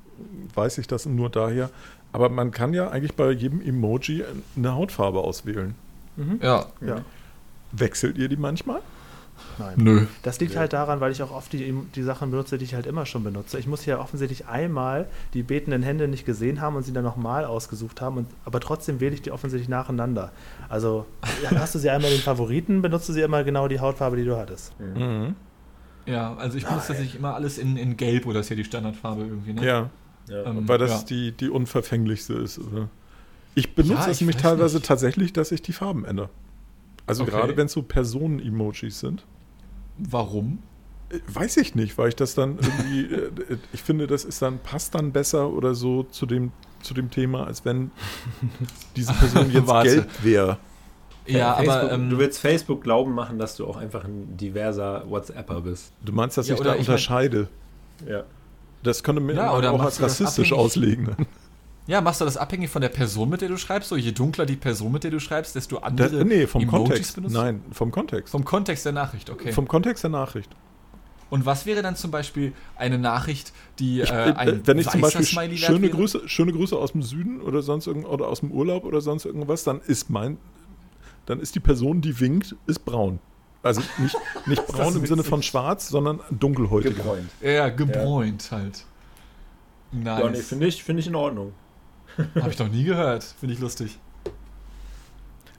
[0.54, 1.70] weiß ich das nur daher.
[2.12, 4.24] Aber man kann ja eigentlich bei jedem Emoji
[4.56, 5.74] eine Hautfarbe auswählen.
[6.16, 6.40] Mhm.
[6.42, 6.66] Ja.
[6.84, 7.02] Ja.
[7.70, 8.80] Wechselt ihr die manchmal?
[9.58, 9.74] Nein.
[9.76, 10.06] Nö.
[10.22, 12.86] Das liegt halt daran, weil ich auch oft die, die Sachen benutze, die ich halt
[12.86, 13.58] immer schon benutze.
[13.58, 17.44] Ich muss ja offensichtlich einmal die betenden Hände nicht gesehen haben und sie dann nochmal
[17.44, 20.32] ausgesucht haben, und, aber trotzdem wähle ich die offensichtlich nacheinander.
[20.68, 21.06] Also
[21.56, 24.24] hast du sie einmal in den Favoriten, benutzt du sie immer genau die Hautfarbe, die
[24.24, 24.72] du hattest.
[24.80, 25.34] Mhm.
[26.06, 29.22] Ja, also ich benutze tatsächlich immer alles in, in Gelb oder ist ja die Standardfarbe
[29.22, 29.64] irgendwie, ne?
[29.64, 29.90] Ja.
[30.28, 30.44] Ja.
[30.44, 31.06] Ähm, Weil das ja.
[31.08, 32.58] die, die unverfänglichste ist.
[32.58, 32.88] Oder?
[33.54, 34.86] Ich benutze Ja, es ich nämlich weiß teilweise nicht.
[34.86, 36.28] tatsächlich, dass ich die Farben ändere.
[37.06, 37.32] Also Okay.
[37.32, 39.24] gerade wenn es so Personen-Emojis sind.
[39.98, 40.58] Warum?
[41.10, 44.40] Äh, Weiß ich nicht, weil ich das dann irgendwie, äh, äh, ich finde, das ist
[44.42, 47.90] dann, passt dann besser oder so zu dem, zu dem Thema, als wenn
[48.96, 49.90] diese Person jetzt Warte.
[49.94, 50.58] gelb wäre.
[51.26, 55.04] Ja, Facebook, aber ähm, du willst Facebook glauben machen, dass du auch einfach ein diverser
[55.10, 55.92] WhatsApper bist.
[56.02, 57.48] Du meinst, dass Ja, ich da ich mein- unterscheide?
[58.06, 58.22] Ja.
[58.82, 61.16] Das könnte mir Ja, man oder auch als rassistisch auslegen.
[61.88, 63.88] Ja, machst du das abhängig von der Person, mit der du schreibst?
[63.88, 66.86] So, je dunkler die Person, mit der du schreibst, desto Da, andere nee, vom Emojis
[66.86, 67.14] Kontext.
[67.16, 67.34] benutzt?
[67.34, 68.30] Nein, vom Kontext.
[68.30, 69.52] Vom Kontext der Nachricht, okay.
[69.52, 70.50] Vom Kontext der Nachricht.
[71.30, 74.88] Und was wäre dann zum Beispiel eine Nachricht, die Ich, äh, äh, ein wenn ich
[74.88, 75.92] zum weißer Beispiel Smiley wert schöne wäre?
[75.96, 79.24] Grüße, schöne Grüße aus dem Süden oder sonst irgend, oder aus dem Urlaub oder sonst
[79.24, 80.36] irgendwas, dann ist mein,
[81.26, 83.18] dann ist die Person, die winkt, ist braun.
[83.62, 84.16] Also nicht,
[84.46, 86.94] nicht braun im Sinne von schwarz, sondern dunkelhäutiger.
[86.94, 87.30] Gebräunt.
[87.42, 88.84] Ja, gebräunt halt.
[90.04, 90.48] Ja, nee, Nice.
[90.48, 91.52] finde ich, finde ich in Ordnung.
[92.40, 93.22] Habe ich noch nie gehört.
[93.24, 93.98] Finde ich lustig.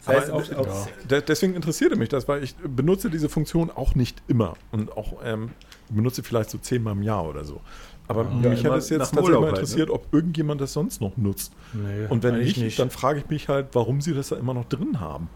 [0.05, 0.87] Das heißt, auch, auch, ja.
[1.09, 5.17] De- Deswegen interessierte mich das, weil ich benutze diese Funktion auch nicht immer und auch
[5.23, 5.51] ähm,
[5.89, 7.59] benutze vielleicht so zehnmal im Jahr oder so.
[8.07, 10.99] Aber Ja, mich hat es jetzt tatsächlich Urlaub mal halt, interessiert, ob irgendjemand das sonst
[10.99, 11.53] noch nutzt.
[11.73, 14.53] Nee, Und wenn eigentlich nicht, dann frage ich mich halt, warum sie das da immer
[14.55, 15.29] noch drin haben.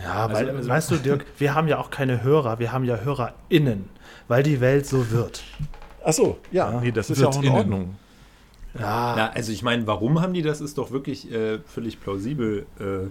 [0.00, 2.84] Ja, Also- weil, also- weißt du, Dirk, wir haben ja auch keine Hörer, wir haben
[2.84, 3.88] ja HörerInnen,
[4.28, 5.42] weil die Welt so wird.
[6.04, 6.80] Achso, ja, Ja.
[6.80, 7.56] nee, das ist ja auch in innen.
[7.56, 7.94] Ordnung.
[8.78, 12.66] Ja, Na, also ich meine, warum haben die das, ist doch wirklich äh, völlig plausibel,
[12.78, 13.08] äh,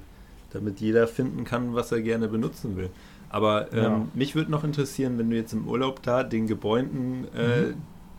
[0.51, 2.89] damit jeder finden kann, was er gerne benutzen will.
[3.29, 4.07] Aber ähm, Ja.
[4.13, 7.73] mich würde noch interessieren, wenn du jetzt im Urlaub da den gebräunten äh,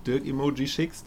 [0.07, 1.07] Dirk-Emoji schickst,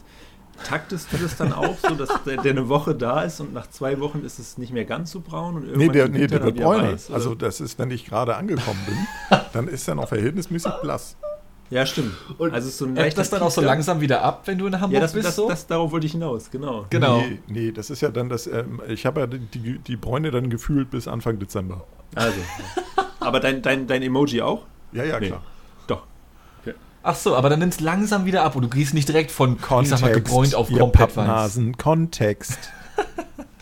[0.62, 3.68] taktest du das dann auch so, dass der, der eine Woche da ist und nach
[3.70, 5.56] zwei Wochen ist es nicht mehr ganz so braun?
[5.56, 6.96] Und Nee, der, nee, der wird bräuner.
[7.12, 11.16] Also das ist, wenn ich gerade angekommen bin, dann ist er noch verhältnismäßig blass.
[11.70, 12.12] Ja, stimmt.
[12.38, 14.92] Und also so ein das dann auch so langsam wieder ab, wenn du in Hamburg
[14.94, 15.26] Ja, das, bist?
[15.26, 15.48] das, so?
[15.48, 16.86] das, darauf wollte ich hinaus, genau.
[16.90, 17.18] genau.
[17.18, 20.50] Nee, nee, das ist ja dann das, ähm, ich habe ja die, die, Bräune dann
[20.50, 21.86] gefühlt bis Anfang Dezember.
[22.14, 22.38] Also.
[23.20, 24.62] Aber dein, dein, dein Emoji auch?
[24.92, 25.28] Ja, ja, Nee.
[25.28, 25.42] klar.
[25.86, 26.06] Doch.
[27.02, 29.88] Ach so, aber dann nimmst langsam wieder ab und du gehst nicht direkt von, ich
[29.88, 32.58] sag mal, gebräunt auf komplett Kontext.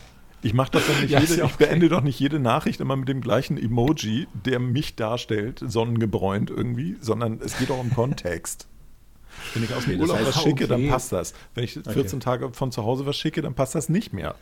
[0.42, 3.08] Ich mache das doch nicht Ja, jede, ich beende doch nicht jede Nachricht immer mit
[3.08, 8.66] dem gleichen Emoji, der mich darstellt, sonnengebräunt irgendwie, sondern es geht auch um Kontext.
[9.54, 10.90] Wenn ich aus dem Okay, das Urlaub heißt, was schicke, dann okay.
[10.90, 11.34] passt das.
[11.54, 14.34] Wenn ich 14 Tage von zu Hause was schicke, dann passt das nicht mehr.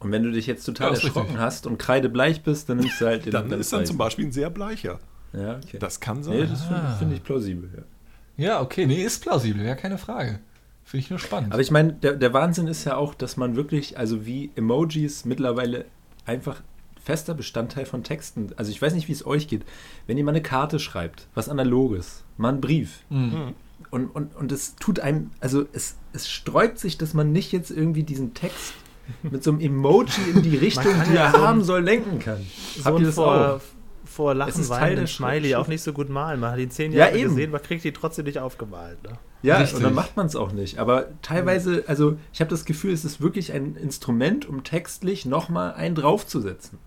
[0.00, 1.40] Und wenn du dich jetzt total ist erschrocken richtig.
[1.40, 4.32] hast und kreidebleich bist, dann nimmst du halt den Dann ist dann zum Beispiel ein
[4.32, 5.00] sehr bleicher.
[5.32, 5.78] Ja, okay.
[5.78, 6.48] Das kann nee, sein.
[6.48, 6.96] das finde Ah.
[6.96, 7.70] find ich plausibel.
[7.76, 7.82] Ja.
[8.44, 10.38] Ja, okay, nee, ist plausibel, ja, keine Frage.
[10.88, 11.52] Finde ich nur spannend.
[11.52, 15.26] Aber ich meine, der, der Wahnsinn ist ja auch, dass man wirklich, also wie Emojis
[15.26, 15.84] mittlerweile
[16.24, 16.62] einfach
[17.04, 18.48] fester Bestandteil von Texten.
[18.56, 19.64] Also ich weiß nicht, wie es euch geht.
[20.06, 23.00] Wenn ihr mal eine Karte schreibt, was analoges, mal einen Brief.
[23.10, 23.54] Mhm.
[23.90, 27.70] Und, und, und es tut einem, also es, es sträubt sich, dass man nicht jetzt
[27.70, 28.72] irgendwie diesen Text
[29.22, 32.18] mit so einem Emoji in die Richtung, die ja er so ein- haben soll, lenken
[32.18, 32.44] kann.
[32.76, 33.60] So Habt ihr das vor, auch?
[34.18, 36.40] Vor Es Lachen ist Teil weinenden der Smiley auch nicht so gut malen.
[36.40, 37.28] Man hat ihn zehn Ja, Jahre eben.
[37.30, 39.00] gesehen, man kriegt die trotzdem nicht aufgemalt.
[39.04, 39.12] Ne?
[39.42, 39.76] Ja, Richtig.
[39.76, 40.78] und dann macht man es auch nicht.
[40.78, 45.74] Aber teilweise, also ich habe das Gefühl, es ist wirklich ein Instrument, um textlich nochmal
[45.74, 46.78] einen draufzusetzen.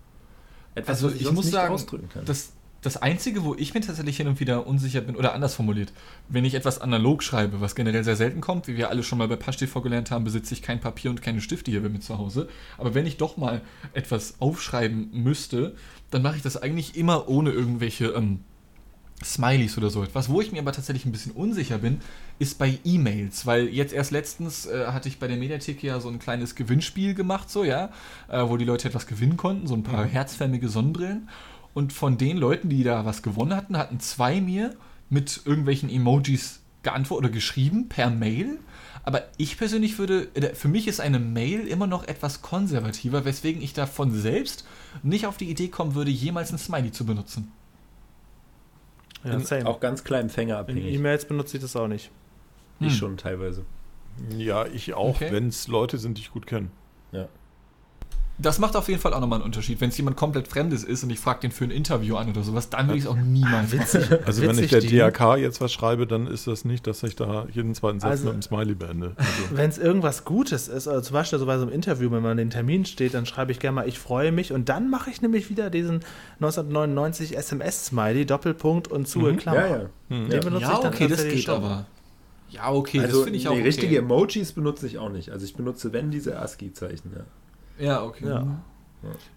[0.74, 2.24] Etwas, Also was ich sonst muss nicht sagen, ausdrücken kann.
[2.26, 2.52] das,
[2.82, 5.92] das Einzige, wo ich mir tatsächlich hin und wieder unsicher bin, oder anders formuliert,
[6.28, 9.28] wenn ich etwas analog schreibe, was generell sehr selten kommt, wie wir alle schon mal
[9.28, 12.18] bei PassTV gelernt haben, besitze ich kein Papier und keine Stifte hier bei mir zu
[12.18, 12.48] Hause.
[12.76, 13.62] Aber wenn ich doch mal
[13.94, 15.74] etwas aufschreiben müsste,
[16.12, 18.40] dann mache ich das eigentlich immer ohne irgendwelche ähm,
[19.24, 20.28] Smileys oder so etwas.
[20.28, 22.00] Wo ich mir aber tatsächlich ein bisschen unsicher bin,
[22.38, 26.08] ist bei E-Mails, weil jetzt erst letztens äh, hatte ich bei der Mediathek ja so
[26.08, 27.90] ein kleines Gewinnspiel gemacht, so ja,
[28.28, 31.28] äh, wo die Leute etwas gewinnen konnten, so ein paar herzförmige Sonnenbrillen.
[31.74, 34.74] Und von den Leuten, die da was gewonnen hatten, hatten zwei mir
[35.08, 38.58] mit irgendwelchen Emojis geantwortet oder geschrieben per Mail.
[39.04, 43.72] Aber ich persönlich würde, für mich ist eine Mail immer noch etwas konservativer, weswegen ich
[43.74, 44.64] davon selbst
[45.02, 47.50] nicht auf die Idee kommen würde, jemals ein Smiley zu benutzen.
[49.24, 49.66] Ja, same.
[49.66, 50.94] auch ganz klar In empfängerabhängig.
[50.94, 52.10] E-Mails benutze ich das auch nicht.
[52.80, 52.94] Ich Hm.
[52.96, 53.64] schon teilweise.
[54.36, 55.32] Ja, ich auch, Okay.
[55.32, 56.68] wenn es Leute sind, die ich gut kenne.
[57.12, 57.28] Ja.
[58.38, 59.80] Das macht auf jeden Fall auch nochmal einen Unterschied.
[59.80, 62.42] Wenn es jemand komplett Fremdes ist und ich frage den für ein Interview an oder
[62.42, 64.18] sowas, dann würde ich es auch niemals machen.
[64.24, 67.14] Also wenn ich Witzig, der DRK jetzt was schreibe, dann ist das nicht, dass ich
[67.14, 69.12] da jeden zweiten Satz Also- mit einem Smiley beende.
[69.16, 72.22] Also, Wenn es irgendwas Gutes ist, also zum Beispiel so bei so einem Interview, wenn
[72.22, 75.10] man den Termin steht, dann schreibe ich gerne mal, ich freue mich und dann mache
[75.10, 76.00] ich nämlich wieder diesen
[76.40, 79.36] 1999 SMS-Smiley, Doppelpunkt und zu Mhm.
[79.36, 79.60] Klammer.
[79.68, 79.86] Ja, ja.
[80.08, 80.28] hm.
[80.30, 81.84] Den benutze ich dann tatsächlich schon.
[82.50, 83.66] Ja, okay, also das finde ich auch nee, okay.
[83.68, 85.30] richtige Emojis benutze ich auch nicht.
[85.30, 87.12] Also ich benutze, wenn, diese ASCII-Zeichen.
[87.16, 87.22] Ja.
[87.82, 88.26] Ja, okay.
[88.28, 88.60] Ja.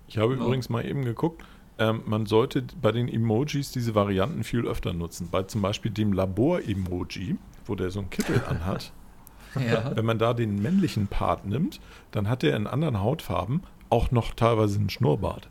[0.08, 0.46] Ich habe Genau.
[0.46, 1.44] übrigens mal eben geguckt,
[1.80, 5.30] ähm, man sollte bei den Emojis diese Varianten viel öfter nutzen.
[5.32, 8.92] Bei zum Beispiel dem Labor-Emoji, wo der so ein Kittel anhat.
[9.56, 9.96] Ja.
[9.96, 11.80] Wenn man da den männlichen Part nimmt,
[12.12, 15.50] dann hat er in anderen Hautfarben auch noch teilweise einen Schnurrbart.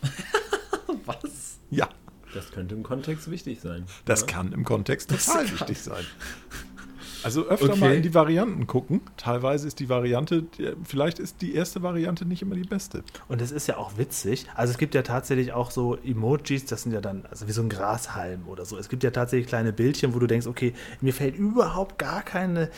[1.04, 1.60] Was?
[1.70, 1.90] Ja,
[2.32, 3.84] Das könnte im Kontext wichtig sein.
[4.06, 4.26] das ja.
[4.28, 6.04] kann im Kontext total wichtig sein.
[7.26, 7.80] Also öfter Okay.
[7.80, 9.00] mal in die Varianten gucken.
[9.16, 10.44] Teilweise ist die Variante,
[10.84, 13.02] vielleicht ist die erste Variante nicht immer die beste.
[13.28, 14.46] Und es ist ja auch witzig.
[14.54, 17.62] Also es gibt ja tatsächlich auch so Emojis, das sind ja dann, also wie so
[17.62, 18.78] ein Grashalm oder so.
[18.78, 22.70] Es gibt ja tatsächlich kleine Bildchen, wo du denkst, okay, mir fällt überhaupt gar keine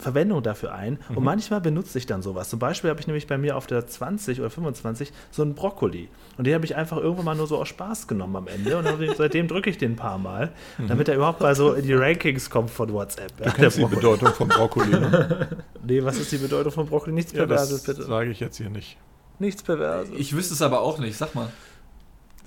[0.00, 0.98] Verwendung dafür ein.
[1.14, 2.48] Und manchmal benutze ich dann sowas.
[2.48, 6.08] Zum Beispiel habe ich nämlich bei mir auf der 20 oder 25 so einen Brokkoli.
[6.38, 8.76] Und den habe ich einfach irgendwann mal nur so aus Spaß genommen am Ende.
[8.78, 10.50] Und dann- seitdem drücke ich den ein paar Mal,
[10.88, 13.32] damit er überhaupt mal so in die Rankings kommt von WhatsApp.
[13.38, 13.84] Ja, Du kennst die.
[13.84, 15.48] Bedeutung von Brokkoli, ne?
[15.86, 17.12] Nee, was ist die Bedeutung von Brokkoli?
[17.12, 18.08] Nichts Ja, Perverses, das bitte.
[18.08, 18.96] sage ich jetzt hier nicht.
[19.38, 20.14] Nichts Perverses.
[20.16, 21.48] Ich wüsste es aber auch nicht, sag mal.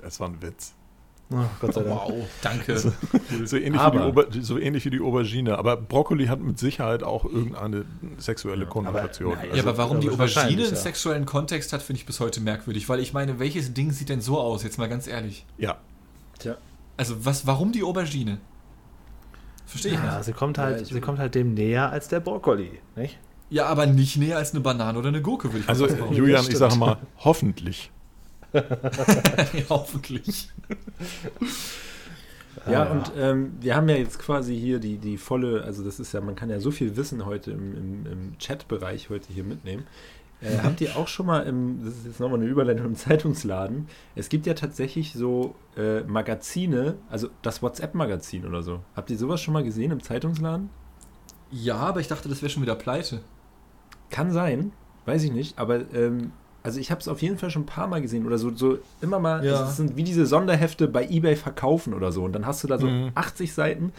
[0.02, 0.74] Das war ein Witz.
[1.36, 1.96] Oh, Gott sei Dank.
[2.02, 2.14] Wow,
[2.44, 2.78] danke.
[2.78, 5.58] So ähnlich, wie die, Aber- Ober, so ähnlich wie die Aubergine.
[5.58, 7.86] Aber Brokkoli hat mit Sicherheit auch irgendeine
[8.18, 9.32] sexuelle Konnotation.
[9.44, 10.76] ja, Also, aber warum die aber Aubergine einen ja.
[10.76, 12.88] sexuellen Kontext hat, finde ich bis heute merkwürdig.
[12.88, 14.64] Weil ich meine, welches Ding sieht denn so aus?
[14.64, 15.46] Jetzt mal ganz ehrlich.
[15.58, 15.78] ja.
[16.40, 16.58] Tja.
[16.98, 18.38] Also, was, warum die Aubergine?
[19.66, 20.26] Verstehe ich Ja, nicht.
[20.26, 23.18] sie kommt Ja, halt, ich- sie kommt halt dem näher als der Brokkoli, nicht?
[23.50, 26.14] Ja, aber nicht näher als eine Banane oder eine Gurke, würde ich Also, mal sagen.
[26.14, 27.92] Julian, ich sage mal, hoffentlich.
[28.54, 30.50] ja, hoffentlich.
[32.70, 32.92] Ja, Ah.
[32.92, 36.22] und ähm, wir haben ja jetzt quasi hier die, die volle, also das ist ja,
[36.22, 39.86] man kann ja so viel Wissen heute im, im, im Chat-Bereich heute hier mitnehmen.
[40.40, 43.88] Äh, Habt ihr auch schon mal im, das ist jetzt nochmal eine Überleitung im Zeitungsladen,
[44.16, 48.82] es gibt ja tatsächlich so äh, Magazine, also das WhatsApp-Magazin oder so.
[48.96, 50.70] Habt ihr sowas schon mal gesehen im Zeitungsladen?
[51.50, 53.22] Ja, aber ich dachte, das wäre schon wieder pleite.
[54.12, 54.74] Kann sein,
[55.06, 56.32] weiß ich nicht, aber ähm,
[56.64, 58.78] also ich habe es auf jeden Fall schon ein paar Mal gesehen oder so, so
[59.02, 59.64] immer mal, Ja.
[59.70, 62.78] es sind wie diese Sonderhefte bei eBay verkaufen oder so und dann hast du da
[62.80, 63.12] so Mhm.
[63.16, 63.92] 80 Seiten,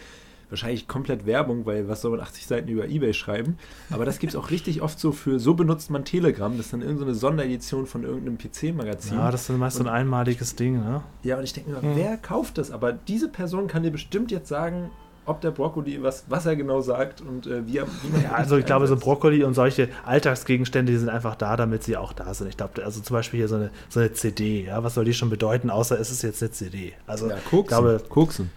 [0.49, 3.57] wahrscheinlich komplett Werbung, weil was soll man 80 Seiten über eBay schreiben,
[3.89, 6.73] aber das gibt es auch richtig oft so für, so benutzt man Telegram, das ist
[6.73, 9.17] dann irgendeine Sonderedition von irgendeinem PC-Magazin.
[9.17, 11.01] Ja, das ist dann meist so ein einmaliges Ding, ne?
[11.23, 11.95] Ja, und ich denke mir, Mhm.
[11.95, 12.69] wer kauft das?
[12.71, 14.91] Aber diese Person kann dir bestimmt jetzt sagen,
[15.25, 18.31] ob der Brokkoli, was, was er genau sagt und äh, wie, er, wie man Ja,
[18.33, 18.95] also ich glaube, so.
[18.95, 22.47] Brokkoli und solche Alltagsgegenstände, die sind einfach da, damit sie auch da sind.
[22.47, 25.13] Ich glaube, also zum Beispiel hier so eine, so eine CD, ja, was soll die
[25.13, 26.93] schon bedeuten, außer es ist jetzt eine CD.
[27.07, 27.67] Also Ja, ich Koksen.
[27.67, 28.51] glaube, Koksen.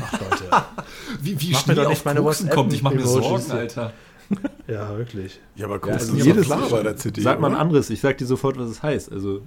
[0.00, 0.44] ach Leute,
[1.20, 2.72] Wie, wie Mach mir schnell doch auf nicht meine Koksen kommt.
[2.72, 3.50] Ich mache mir Sorgen.
[3.50, 3.92] Alter.
[4.66, 5.40] ja, wirklich.
[5.56, 7.20] Ja, aber Ja, guckst also du jedes- klar bei der CD.
[7.20, 9.10] Sag mal ein anderes, ich sag dir sofort, was es heißt.
[9.12, 9.42] Also,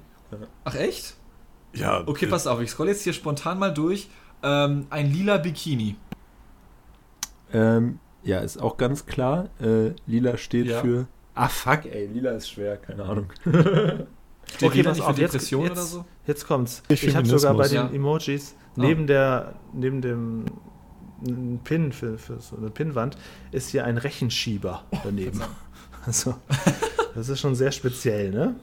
[0.63, 1.15] Ach, echt?
[1.73, 4.09] Ja, Okay, äh, pass auf, ich scroll jetzt hier spontan mal durch.
[4.43, 5.95] Ähm, ein lila Bikini.
[7.55, 9.49] Ähm, Ja, ist auch ganz klar.
[9.61, 10.81] Äh, lila steht Ja.
[10.81, 11.07] für.
[11.35, 12.07] Ah, fuck, ey.
[12.07, 13.27] Lila ist schwer, keine Ahnung.
[14.55, 16.05] Steht Okay, Lila nicht auf, für jetzt- Depression jetzt- oder so?
[16.27, 16.83] Jetzt kommt's.
[16.87, 17.89] Ich Ich habe sogar bei den Ja.
[17.89, 18.81] Emojis Ah.
[18.81, 20.45] neben der neben dem
[21.63, 23.17] Pin für, für so eine Pinnwand
[23.51, 25.41] ist hier ein Rechenschieber daneben.
[26.05, 26.35] Also,
[27.15, 28.55] das ist schon sehr speziell, ne?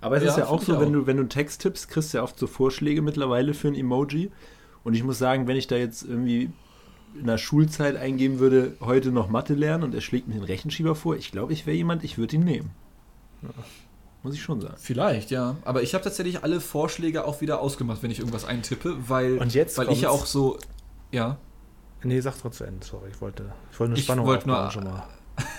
[0.00, 0.92] Aber es Ja, ist ja auch so, wenn auch.
[0.92, 4.30] du, wenn du Text tippst, kriegst du ja oft so Vorschläge mittlerweile für ein Emoji.
[4.84, 6.50] Und ich muss sagen, wenn ich da jetzt irgendwie
[7.18, 10.94] in der Schulzeit eingeben würde, heute noch Mathe lernen und er schlägt mir den Rechenschieber
[10.94, 12.70] vor, ich glaube, ich wäre jemand, ich würde ihn nehmen.
[14.22, 14.74] Muss ich schon sagen.
[14.78, 15.56] Vielleicht, ja.
[15.64, 19.52] Aber ich habe tatsächlich alle Vorschläge auch wieder ausgemacht, wenn ich irgendwas eintippe, weil, Und
[19.54, 20.58] jetzt weil ich ja auch so.
[21.12, 21.38] Ja,
[22.06, 22.86] Nee, sag's trotzdem zu Ende.
[22.86, 25.04] Sorry, ich wollte, ich wollte eine Ich Spannung wollte nur- schon mal.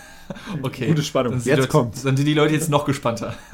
[0.61, 0.87] okay.
[0.87, 1.33] Gute Spannung.
[1.33, 2.03] Dann Jetzt Leute, kommt's.
[2.03, 3.33] dann sind die Leute jetzt noch gespannter.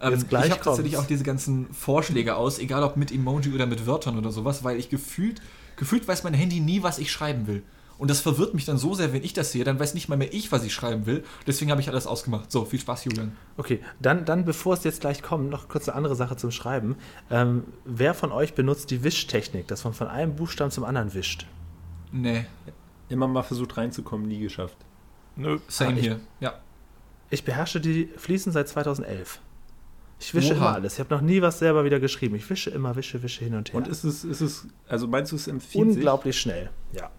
[0.00, 3.52] ähm, Jetzt gleich ich habe tatsächlich auch diese ganzen Vorschläge aus, egal ob mit Emoji
[3.54, 5.40] oder mit Wörtern oder sowas, weil ich gefühlt,
[5.76, 7.62] gefühlt weiß mein Handy nie, was ich schreiben will.
[7.98, 10.16] Und das verwirrt mich dann so sehr, wenn ich das sehe, dann weiß nicht mal
[10.16, 11.22] mehr ich, was ich schreiben will.
[11.46, 12.50] Deswegen habe ich alles ausgemacht.
[12.50, 13.36] So, viel Spaß, Julian.
[13.56, 16.96] Okay, dann, dann bevor es jetzt gleich kommt, noch kurz eine andere Sache zum Schreiben.
[17.30, 21.46] Ähm, wer von euch benutzt die Wischtechnik, dass man von einem Buchstaben zum anderen wischt?
[22.10, 22.46] Nee,
[23.08, 24.76] Immer mal versucht reinzukommen, nie geschafft.
[25.36, 25.58] Nö.
[25.68, 26.20] same Ah, ich- hier.
[26.40, 26.54] Ja.
[27.30, 29.38] Ich beherrsche die fließend seit 2011.
[30.22, 30.56] Ich wische Oha.
[30.66, 30.94] immer alles.
[30.94, 32.36] Ich habe noch nie was selber wieder geschrieben.
[32.36, 33.76] Ich wische immer, wische, wische hin und her.
[33.78, 35.96] Und ist es, ist es, also meinst du, es empfiehlt sich?
[35.96, 36.70] unglaublich schnell.
[36.92, 37.10] Ja.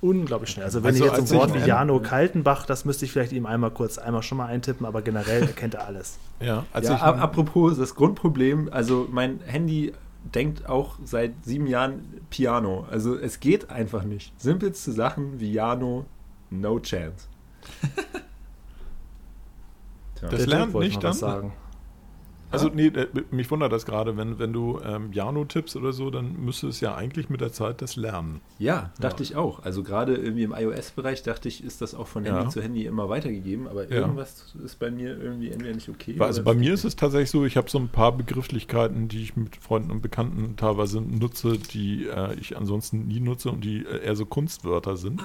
[0.00, 0.64] Unglaublich schnell.
[0.64, 3.46] Also wenn Also ich jetzt ein Wort wie Jano Kaltenbach, das müsste ich vielleicht ihm
[3.46, 6.18] einmal kurz, einmal schon mal eintippen, aber generell erkennt er alles.
[6.40, 9.92] Ja, als Ja, ich, apropos das Grundproblem, also mein Handy
[10.34, 12.86] denkt auch seit sieben Jahren Piano.
[12.90, 14.32] Also es geht einfach nicht.
[14.40, 16.06] Simpelste Sachen wie Piano,
[16.50, 17.26] no chance.
[20.20, 21.12] Das lernt nicht dann?
[21.12, 21.52] sagen.
[22.50, 26.10] Also nee, äh, mich wundert das gerade, wenn, wenn du ähm, Jano tippst oder so,
[26.10, 28.40] dann müsste es ja eigentlich mit der Zeit das lernen.
[28.58, 29.62] ja, dachte ich auch.
[29.64, 32.48] Also gerade irgendwie im iOS-Bereich dachte ich, ist das auch von Handy Ja.
[32.48, 34.00] zu Handy immer weitergegeben, aber Ja.
[34.00, 36.16] irgendwas ist bei mir irgendwie entweder nicht okay.
[36.18, 39.36] Also bei mir ist es tatsächlich so, ich habe so ein paar Begrifflichkeiten, die ich
[39.36, 44.04] mit Freunden und Bekannten teilweise nutze, die äh, ich ansonsten nie nutze und die äh,
[44.04, 45.22] eher so Kunstwörter sind.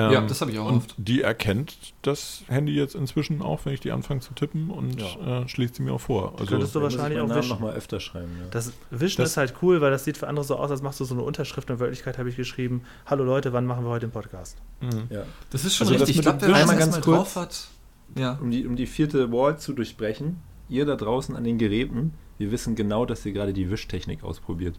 [0.00, 0.94] Ähm, Ja, das habe ich auch und oft.
[0.96, 5.42] Die erkennt das Handy jetzt inzwischen auch, wenn ich die anfange zu tippen und Ja.
[5.42, 6.34] äh, schlägt sie mir auch vor.
[6.38, 7.48] Also, könntest du wahrscheinlich auch wischen.
[7.48, 8.30] noch mal öfter schreiben.
[8.40, 8.46] Ja.
[8.50, 11.00] Das Wischen Das- ist halt cool, weil das sieht für andere so aus, als machst
[11.00, 11.68] du so eine Unterschrift.
[11.70, 14.56] In Wirklichkeit habe ich geschrieben, hallo Leute, wann machen wir heute den Podcast?
[14.80, 15.04] mhm.
[15.10, 15.22] ja.
[15.50, 16.10] Das ist schon Also das richtig.
[16.10, 17.16] Ich mit glaube, dem wenn man Einmal das ganz kurz.
[17.34, 17.68] drauf hat.
[18.16, 18.38] Ja.
[18.40, 20.36] um die, um die vierte Wall zu durchbrechen,
[20.68, 24.76] ihr da draußen an den Geräten, wir wissen genau, dass ihr gerade die Wischtechnik ausprobiert.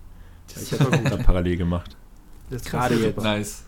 [0.60, 1.96] Ich habe das parallel gemacht.
[2.50, 3.18] Das Gerade jetzt.
[3.22, 3.66] Nice.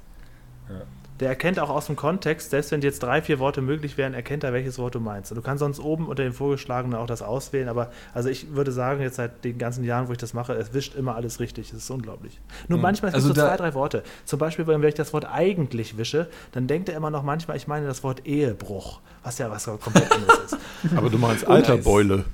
[1.22, 4.44] Der erkennt auch aus dem Kontext, selbst wenn jetzt drei, vier Worte möglich wären, erkennt
[4.44, 5.32] er, welches Wort du meinst.
[5.32, 8.72] Und du kannst sonst oben unter den vorgeschlagenen auch das auswählen, aber also ich würde
[8.72, 11.70] sagen, jetzt seit den ganzen Jahren, wo ich das mache, es wischt immer alles richtig.
[11.70, 12.40] Das ist unglaublich.
[12.68, 12.82] Nur Mhm.
[12.84, 14.04] manchmal gibt es Also so zwei, drei Worte.
[14.26, 17.68] Zum Beispiel, wenn ich das Wort eigentlich wische, dann denkt er immer noch manchmal, ich
[17.68, 20.58] meine das Wort Ehebruch, was ja was komplett anderes ist.
[20.98, 21.70] Aber du meinst Oh, nice.
[21.70, 22.26] Alterbeule.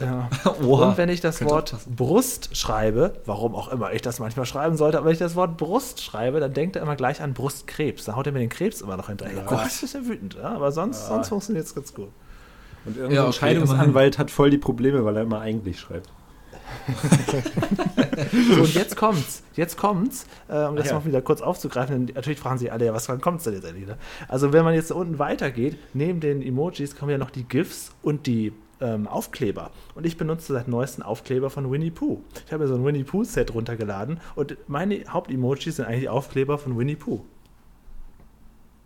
[0.00, 0.28] Ja.
[0.62, 0.88] Oha.
[0.88, 1.76] Und wenn ich das Wort.
[1.94, 5.56] Brust schreibe, warum auch immer ich das manchmal schreiben sollte, aber wenn ich das Wort
[5.56, 8.04] Brust schreibe, dann denkt er immer gleich an Brustkrebs.
[8.04, 9.44] Dann haut er mir den Krebs immer noch hinterher.
[9.44, 9.60] Gott.
[9.60, 10.50] Das ist ja wütend, ja?
[10.50, 12.08] aber sonst, sonst funktioniert es ganz gut.
[12.84, 16.08] Und irgendein Ja, okay, Scheidungsanwalt hat voll die Probleme, weil er immer eigentlich schreibt.
[18.54, 19.42] So, und jetzt kommt's.
[19.54, 20.94] Jetzt kommt's, äh, um das ja.
[20.94, 22.06] noch wieder kurz aufzugreifen.
[22.06, 23.86] Denn natürlich fragen sich alle, ja, was wann kommt's denn jetzt endlich?
[23.86, 23.96] Ne?
[24.28, 27.92] Also, wenn man jetzt da unten weitergeht, neben den Emojis kommen ja noch die GIFs
[28.02, 29.70] und die ähm, Aufkleber.
[29.94, 32.22] Und ich benutze seit neuesten Aufkleber von Winnie Pooh.
[32.46, 36.78] Ich habe mir so ein Winnie Pooh-Set runtergeladen und meine Hauptemojis sind eigentlich Aufkleber von
[36.78, 37.24] Winnie Pooh.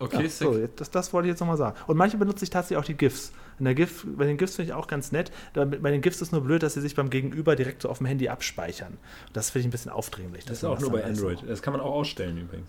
[0.00, 0.32] Okay, Ja, sick.
[0.32, 1.76] so, das, das wollte ich jetzt nochmal sagen.
[1.86, 3.32] Und manche benutze ich tatsächlich auch die GIFs.
[3.60, 5.30] In der GIF, bei den GIFs finde ich auch ganz nett.
[5.54, 8.06] Bei den GIFs ist nur blöd, dass sie sich beim Gegenüber direkt so auf dem
[8.08, 8.98] Handy abspeichern.
[9.32, 10.44] Das finde ich ein bisschen aufdringlich.
[10.44, 11.06] Das ist auch nur dann bei.
[11.06, 11.44] Android.
[11.46, 12.68] Das kann man auch ausstellen übrigens.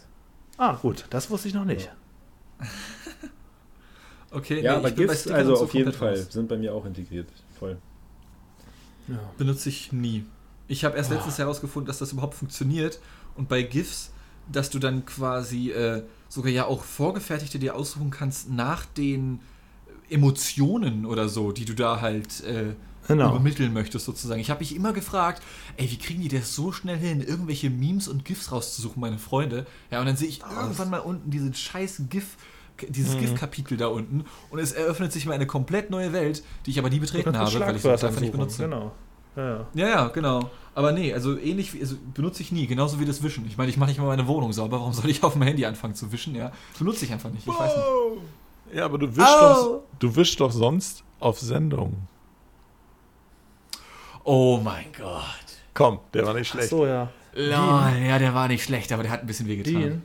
[0.58, 1.92] Ah, gut, das wusste ich noch nicht.
[4.36, 6.28] Okay, Ja, nee, aber ich bin bei GIFs also so auf jeden Fall raus.
[6.30, 7.28] sind bei mir auch integriert.
[7.58, 7.78] Voll.
[9.38, 10.26] Benutze ich nie.
[10.68, 13.00] Ich habe erst letztens herausgefunden, dass das überhaupt funktioniert.
[13.36, 14.12] Und bei GIFs,
[14.52, 19.40] dass du dann quasi äh, sogar ja auch vorgefertigte dir aussuchen kannst nach den
[20.10, 22.74] Emotionen oder so, die du da halt äh,
[23.08, 23.30] Genau.
[23.30, 24.42] übermitteln möchtest sozusagen.
[24.42, 25.44] Ich habe mich immer gefragt,
[25.78, 29.68] ey, wie kriegen die das so schnell hin, irgendwelche Memes und GIFs rauszusuchen, meine Freunde?
[29.92, 32.36] Ja, und dann sehe ich irgendwann mal unten diesen scheiß GIF,
[32.90, 36.80] dieses GIF-Kapitel da unten und es eröffnet sich mir eine komplett neue Welt, die ich
[36.80, 38.64] aber nie betreten habe, weil ich das Schlagwörtern einfach nicht benutze.
[38.64, 38.92] Genau.
[39.36, 39.66] Ja, ja.
[39.74, 40.50] Ja, ja, genau.
[40.74, 43.46] Aber nee, also ähnlich wie, also benutze ich nie, genauso wie das Wischen.
[43.48, 45.66] Ich meine, ich mache nicht mal meine Wohnung sauber, warum soll ich auf dem Handy
[45.66, 46.36] anfangen zu wischen?
[46.36, 48.78] Ja, benutze ich einfach nicht, ich weiß nicht.
[48.78, 52.08] Ja, aber du wischst, doch, du wischst doch sonst auf Sendung.
[54.24, 55.24] Oh mein Gott.
[55.74, 56.70] Komm, der war nicht Ach schlecht.
[56.70, 57.10] so, ja.
[57.34, 57.52] Lol,
[58.08, 59.82] ja, der war nicht schlecht, aber der hat ein bisschen wehgetan.
[59.82, 60.04] Dean.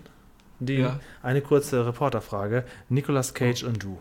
[0.61, 1.01] Die, Ja.
[1.23, 2.65] Eine kurze Reporterfrage.
[2.89, 3.99] Nicolas Cage und du.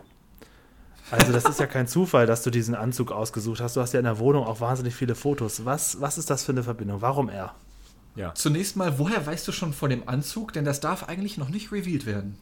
[1.10, 3.76] Also das ist ja kein Zufall, dass du diesen Anzug ausgesucht hast.
[3.76, 5.64] Du hast ja in der Wohnung auch wahnsinnig viele Fotos.
[5.64, 7.02] Was, was ist das für eine Verbindung?
[7.02, 7.54] Warum er?
[8.14, 8.32] Ja.
[8.34, 10.52] Zunächst mal, woher weißt du schon von dem Anzug?
[10.52, 12.36] Denn das darf eigentlich noch nicht revealed werden.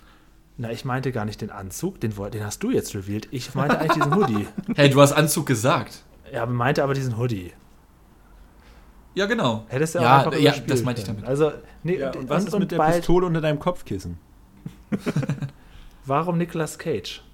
[0.59, 3.29] Na, ich meinte gar nicht den Anzug, den, den hast du jetzt revealed.
[3.31, 4.49] Ich meinte eigentlich diesen Hoodie.
[4.75, 6.03] Hey, du hast Anzug gesagt.
[6.33, 7.53] Ja, meinte aber diesen Hoodie.
[9.19, 9.65] Ja, genau.
[9.67, 11.25] Hättest du auch ja, einfach ja, das meinte ich damit.
[11.25, 11.51] Also,
[11.83, 14.17] nee, Ja, und was ist mit der Pistole unter deinem Kopfkissen?
[16.07, 17.25] Warum Nicolas Cage?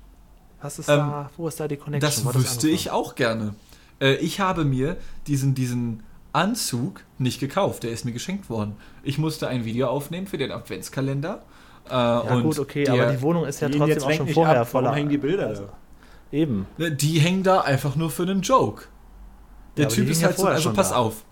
[0.62, 2.00] Was ist Ähm, da, wo ist da die Connection?
[2.10, 3.54] Das hat wüsste ich auch gerne.
[4.00, 7.82] Äh, ich habe mir diesen, diesen Anzug nicht gekauft.
[7.82, 8.76] Der ist mir geschenkt worden.
[9.02, 11.42] Ich musste ein Video aufnehmen für den Adventskalender.
[11.86, 14.24] Äh, Ja und gut, okay, der, aber die Wohnung ist ja trotzdem jetzt auch schon
[14.24, 14.68] nicht vorher ab.
[14.72, 14.96] Warum voller.
[14.96, 15.72] hängen die Bilder also, da?
[16.32, 16.66] Eben.
[16.78, 18.84] Ne, Die hängen da einfach nur für einen Joke.
[19.76, 20.96] Der Ja, Typ ist halt so, also pass da.
[20.96, 21.24] auf.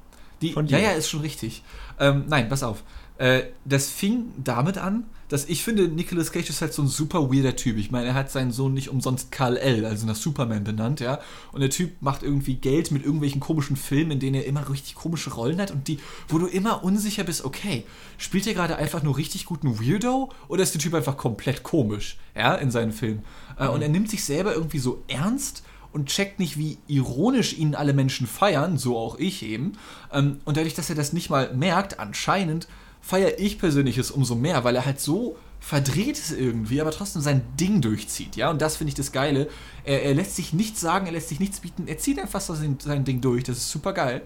[0.42, 0.84] Die, Von ja, dir.
[0.84, 1.62] ja, ist schon richtig.
[1.98, 2.82] Ähm, nein, pass auf.
[3.18, 7.32] Äh, das fing damit an, dass ich finde, Nicolas Cage ist halt so ein super
[7.32, 7.78] weirder Typ.
[7.78, 11.20] Ich meine, er hat seinen Sohn nicht umsonst Karl L., also nach Superman benannt, ja.
[11.52, 14.94] Und der Typ macht irgendwie Geld mit irgendwelchen komischen Filmen, in denen er immer richtig
[14.94, 17.84] komische Rollen hat und die, wo du immer unsicher bist, okay,
[18.18, 22.18] spielt er gerade einfach nur richtig guten Weirdo oder ist der Typ einfach komplett komisch,
[22.34, 23.24] ja, in seinen Filmen?
[23.58, 25.62] Äh, und er nimmt sich selber irgendwie so ernst
[25.92, 29.72] und checkt nicht, wie ironisch ihn alle Menschen feiern, so auch ich eben.
[30.12, 32.68] Ähm, und dadurch, dass er das nicht mal merkt, anscheinend
[33.00, 37.22] feiere ich persönlich es umso mehr, weil er halt so verdreht ist irgendwie, aber trotzdem
[37.22, 38.50] sein Ding durchzieht, ja.
[38.50, 39.48] Und das finde ich das Geile.
[39.84, 42.78] Er, er lässt sich nichts sagen, er lässt sich nichts bieten, er zieht einfach sein,
[42.80, 43.44] sein Ding durch.
[43.44, 44.22] Das ist super geil.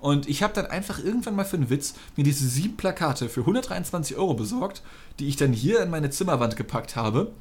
[0.00, 3.40] Und ich habe dann einfach irgendwann mal für einen Witz mir diese sieben Plakate für
[3.40, 4.82] 123 Euro besorgt,
[5.18, 7.32] die ich dann hier in meine Zimmerwand gepackt habe.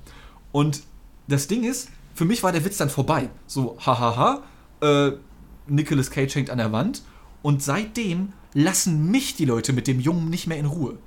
[0.52, 0.82] Und
[1.30, 3.30] das Ding ist, für mich war der Witz dann vorbei.
[3.46, 4.42] So, hahaha,
[4.82, 5.12] äh,
[5.68, 7.04] Nicolas Cage hängt an der Wand.
[7.44, 10.98] Und seitdem lassen mich die Leute mit dem Jungen nicht mehr in Ruhe.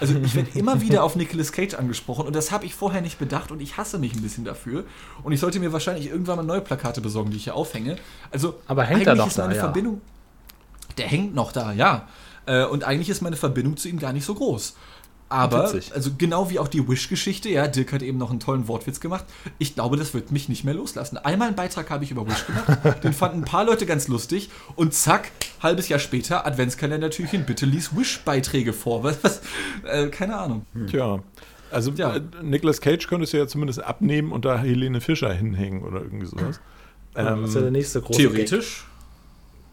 [0.00, 3.18] Also ich werde immer wieder auf Nicolas Cage angesprochen und das habe ich vorher nicht
[3.18, 4.84] bedacht und ich hasse mich ein bisschen dafür.
[5.22, 7.96] Und ich sollte mir wahrscheinlich irgendwann mal neue Plakate besorgen, die ich hier aufhänge.
[8.30, 9.60] Also Aber hängt er eigentlich noch ist da, meine ja.
[9.60, 10.00] Verbindung.
[10.96, 12.08] Der hängt noch da, ja.
[12.46, 14.76] Äh, Und eigentlich ist meine Verbindung zu ihm gar nicht so groß.
[15.32, 15.92] Aber, Witzig.
[15.94, 19.24] also genau wie auch die Wish-Geschichte, ja, Dirk hat eben noch einen tollen Wortwitz gemacht.
[19.58, 21.16] Ich glaube, das wird mich nicht mehr loslassen.
[21.16, 24.50] Einmal einen Beitrag habe ich über Wish gemacht, den fanden ein paar Leute ganz lustig
[24.76, 25.30] und zack,
[25.62, 29.02] halbes Jahr später, Adventskalendertürchen, bitte lies Wish-Beiträge vor.
[29.04, 29.40] Was, was,
[29.84, 30.66] äh, keine Ahnung.
[30.90, 31.20] Tja.
[31.70, 32.16] Also Ja.
[32.16, 36.26] äh, Nicolas Cage könntest du ja zumindest abnehmen und da Helene Fischer hinhängen oder irgendwie
[36.26, 36.60] sowas.
[37.14, 38.84] das ist ja der nächste große Theoretisch?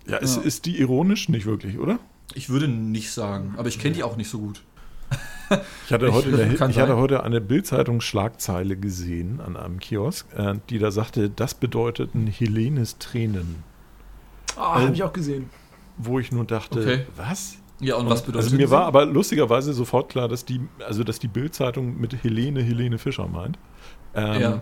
[0.08, 0.42] ja, ist, Ja.
[0.44, 2.00] ist die ironisch nicht wirklich, oder?
[2.36, 4.62] Ich würde nicht sagen, aber ich kenne die auch nicht so gut.
[5.86, 10.80] Ich hatte heute, der, ich hatte heute eine Bildzeitung-Schlagzeile gesehen an einem Kiosk, äh, die
[10.80, 13.64] da sagte, das bedeuteten Helenes Tränen.
[14.56, 15.50] Ah, habe ich auch gesehen.
[15.98, 17.06] Wo ich nur dachte, Okay.
[17.16, 17.58] was?
[17.82, 21.20] Ja, und was bedeutet Also mir war aber lustigerweise sofort klar, dass die, also dass
[21.20, 23.58] die Bildzeitung mit Helene Helene Fischer meint.
[24.14, 24.62] Ähm, Ja.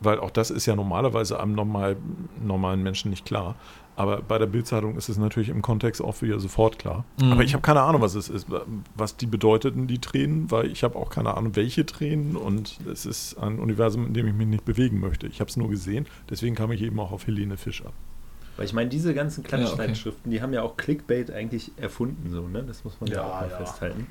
[0.00, 1.96] Weil auch das ist ja normalerweise einem normal,
[2.42, 3.56] normalen Menschen nicht klar.
[3.96, 7.04] Aber bei der Bildzeitung ist es natürlich im Kontext auch wieder sofort klar.
[7.18, 7.32] Mhm.
[7.32, 8.46] Aber ich habe keine Ahnung, was es ist,
[8.94, 13.06] was die bedeuteten, die Tränen, weil ich habe auch keine Ahnung, welche Tränen und es
[13.06, 15.26] ist ein Universum, in dem ich mich nicht bewegen möchte.
[15.26, 17.90] Ich habe es nur gesehen, deswegen kam ich eben auch auf Helene Fischer.
[18.58, 19.64] Weil ich meine, diese ganzen Ja, okay.
[19.64, 22.64] Klatschzeitschriften, die haben ja auch Clickbait eigentlich erfunden, so, ne?
[22.66, 23.56] Das muss man ja, Ja, auch mal ja.
[23.56, 24.06] festhalten.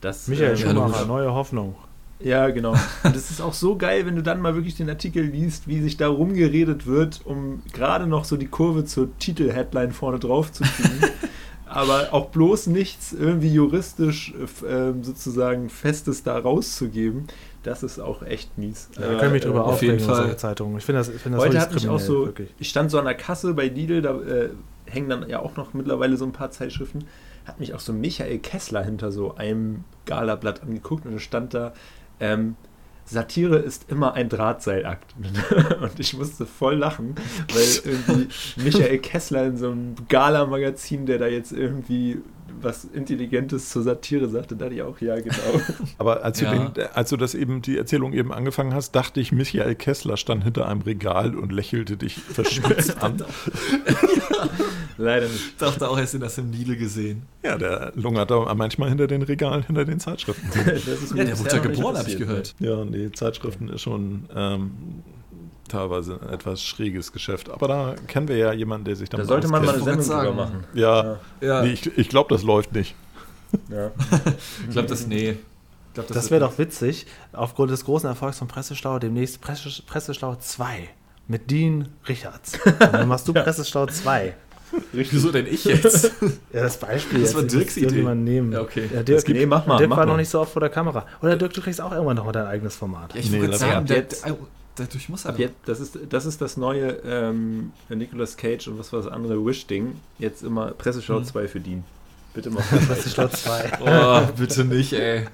[0.00, 1.76] Das, Michael äh, Schumacher, neue Hoffnung.
[2.20, 2.74] Ja, genau.
[3.04, 5.80] Und es ist auch so geil, wenn du dann mal wirklich den Artikel liest, wie
[5.80, 10.64] sich da rumgeredet wird, um gerade noch so die Kurve zur Titel-Headline vorne drauf zu
[10.64, 11.12] kriegen.
[11.68, 17.26] Aber auch bloß nichts irgendwie juristisch äh, ähm, sozusagen Festes da rauszugeben,
[17.62, 18.88] das ist auch echt mies.
[18.98, 20.78] Ja, ich kann mich drüber äh, aufregen, solche Zeitungen.
[20.78, 22.54] Ich finde das, ich finde das Heute so hat mich auch so, wirklich.
[22.58, 24.48] ich stand so an der Kasse bei Lidl, da äh,
[24.86, 27.04] hängen dann ja auch noch mittlerweile so ein paar Zeitschriften,
[27.44, 31.74] hat mich auch so Michael Kessler hinter so einem Galablatt angeguckt und es stand da,
[32.20, 32.56] ähm,
[33.04, 35.14] Satire ist immer ein Drahtseilakt.
[35.80, 37.14] Und ich musste voll lachen,
[37.52, 38.28] weil irgendwie
[38.62, 42.18] Michael Kessler in so einem Gala-Magazin, der da jetzt irgendwie
[42.60, 45.34] was Intelligentes zur Satire sagte, dachte ich auch, ja, genau.
[45.98, 46.52] Aber als, Ja.
[46.54, 50.16] du, den, als du das eben, die Erzählung eben angefangen hast, dachte ich, Michael Kessler
[50.16, 53.22] stand hinter einem Regal und lächelte dich verschmitzt an.
[54.96, 55.36] Leider nicht.
[55.36, 57.22] Ich dachte auch, hast du das im Lidl gesehen.
[57.44, 60.48] Ja, der lungert da manchmal hinter den Regalen, hinter den Zeitschriften.
[60.48, 62.54] Ist Ja, der wurde ja geboren, habe ich passiert, gehört.
[62.58, 64.72] Ja, nee, Zeitschriften ist schon ähm,
[65.68, 67.50] teilweise ein etwas schräges Geschäft.
[67.50, 70.02] Aber da kennen wir ja jemanden, der sich Da damit sollte man mal eine Sendung
[70.04, 70.36] drüber sagen.
[70.36, 70.64] machen.
[70.74, 72.94] Ja, Ja, Nee, ich, ich glaube, das läuft nicht.
[73.70, 73.90] Ja.
[74.66, 75.30] ich glaube, das, nee.
[75.30, 75.36] Ich
[75.94, 80.36] glaub, Das wird wäre doch witzig, aufgrund des großen Erfolgs von Pressestau, demnächst Presse, Pressestau
[80.36, 80.88] 2
[81.26, 82.58] mit Dean Richards.
[82.64, 84.34] Und dann machst du Pressestau 2.
[84.92, 86.12] Wieso denn ich jetzt?
[86.52, 87.22] Ja, das Beispiel.
[87.22, 88.06] Das war jetzt, Dirks das dürfen Idee.
[88.06, 88.52] wir nehmen.
[88.52, 88.88] Ja, okay.
[88.92, 90.12] Ja, Dirk, Nee, mach mal, Dirk mach war mal.
[90.12, 91.06] noch nicht so oft vor der Kamera.
[91.22, 93.14] Oder Dirk, du kriegst auch irgendwann noch mal dein eigenes Format.
[93.14, 94.06] Ja, ich Nee, würde sagen, der,
[94.80, 95.30] dadurch muss er.
[95.30, 99.10] Ab jetzt, das, ist, das ist das neue ähm, Nicolas Cage und was war das
[99.10, 99.94] andere Wish-Ding.
[100.18, 101.84] Jetzt immer Presseschau 2 für Dean.
[102.34, 102.62] Bitte mal.
[102.88, 103.72] Das ist Schlau 2.
[103.80, 105.24] Oh, bitte nicht, ey.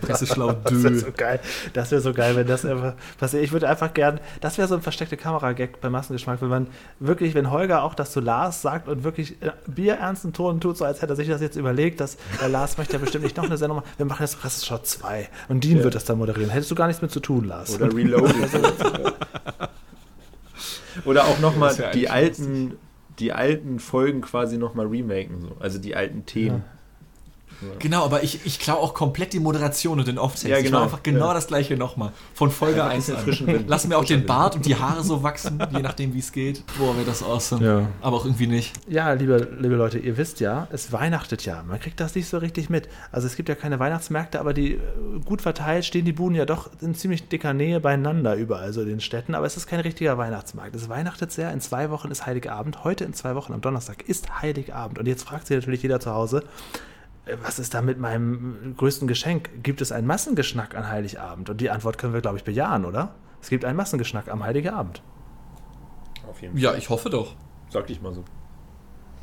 [0.00, 0.98] Presseschlau Das wäre dö.
[0.98, 1.40] so geil.
[1.72, 3.44] Das wäre so geil, wenn das einfach passiert.
[3.44, 6.66] Ich würde einfach gern, das wäre so ein versteckte Kamera-Gag bei Massengeschmack, wenn man
[6.98, 10.84] wirklich, wenn Holger auch das zu Lars sagt und wirklich äh, bierernsten Ton tut, so
[10.84, 13.44] als hätte er sich das jetzt überlegt, dass der Lars möchte ja bestimmt nicht noch
[13.44, 13.88] eine Sendung machen.
[13.96, 16.50] Wir machen jetzt Presseschau 2 und Dean wird das dann moderieren.
[16.50, 17.74] Hättest du gar nichts mit zu tun, Lars.
[17.74, 18.34] Oder Reloaded.
[21.04, 22.74] Oder auch nochmal wär die alten,
[23.22, 25.40] die alten Folgen quasi nochmal remaken.
[25.40, 25.56] So.
[25.60, 26.64] Also die alten Themen.
[27.78, 30.50] Genau, aber ich, ich klaue auch komplett die Moderation und den Offset.
[30.50, 30.78] Ja, Ich genau.
[30.78, 31.34] mache einfach genau Ja.
[31.34, 32.12] das gleiche nochmal.
[32.34, 33.24] Von Folge ein 1 bisschen an.
[33.24, 33.64] frischen Wind.
[33.68, 36.64] Lass mir auch den Bart und die Haare so wachsen, je nachdem, wie es geht.
[36.78, 37.64] Boah, wäre das awesome.
[37.64, 37.88] Ja.
[38.00, 38.72] Aber auch irgendwie nicht.
[38.88, 41.62] Ja, liebe, liebe Leute, ihr wisst ja, es weihnachtet ja.
[41.66, 42.88] Man kriegt das nicht so richtig mit.
[43.10, 44.80] Also es gibt ja keine Weihnachtsmärkte, aber die äh,
[45.24, 48.88] gut verteilt stehen die Buden ja doch in ziemlich dicker Nähe beieinander überall so in
[48.88, 49.34] den Städten.
[49.34, 50.74] Aber es ist kein richtiger Weihnachtsmarkt.
[50.74, 51.52] Es weihnachtet sehr.
[51.52, 52.84] In zwei Wochen ist Heiligabend.
[52.84, 54.98] Heute in zwei Wochen am Donnerstag ist Heiligabend.
[54.98, 56.42] Und jetzt fragt sich natürlich jeder zu Hause,
[57.42, 59.50] was ist da mit meinem größten Geschenk?
[59.62, 61.50] Gibt es einen Massengeschnack an Heiligabend?
[61.50, 63.14] Und die Antwort können wir, glaube ich, bejahen, oder?
[63.40, 65.02] Es gibt einen Massengeschnack am Heiligabend.
[66.28, 66.62] Auf jeden Fall.
[66.62, 67.34] Ja, ich hoffe doch.
[67.70, 68.24] Sag ich mal so.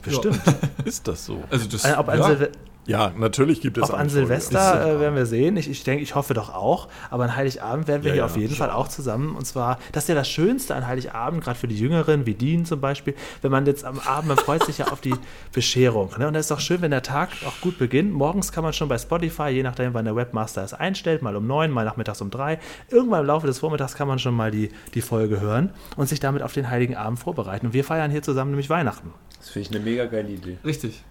[0.02, 0.40] Bestimmt.
[0.86, 1.44] Ist das so?
[1.50, 2.26] Also das, Äh, ob an ja.
[2.26, 2.52] Silve-
[2.90, 4.10] Ja, natürlich gibt es Ob an.
[4.10, 5.58] Silvester äh, werden wir sehen.
[5.58, 6.88] Ich, ich denke, ich hoffe doch auch.
[7.12, 8.66] Aber an Heiligabend werden wir Ja, hier ja, auf jeden schon.
[8.66, 9.36] Fall auch zusammen.
[9.36, 12.66] Und zwar, das ist ja das Schönste an Heiligabend, gerade für die Jüngeren, wie Dean
[12.66, 13.14] zum Beispiel.
[13.44, 15.14] Wenn man jetzt am Abend, man freut sich ja auf die
[15.54, 16.10] Bescherung.
[16.18, 16.28] Ne?
[16.28, 18.12] Und das ist doch schön, wenn der Tag auch gut beginnt.
[18.12, 21.46] Morgens kann man schon bei Spotify, je nachdem, wann der Webmaster es einstellt, mal um
[21.46, 22.58] neun, mal nachmittags um drei.
[22.90, 26.20] Irgendwann im Laufe des Vormittags kann man schon mal die, die Folge hören und sich
[26.20, 27.68] damit auf den Heiligen Abend vorbereiten.
[27.68, 29.14] Und wir feiern hier zusammen nämlich Weihnachten.
[29.38, 30.58] Das finde ich eine mega geile Idee.
[30.66, 31.04] Richtig.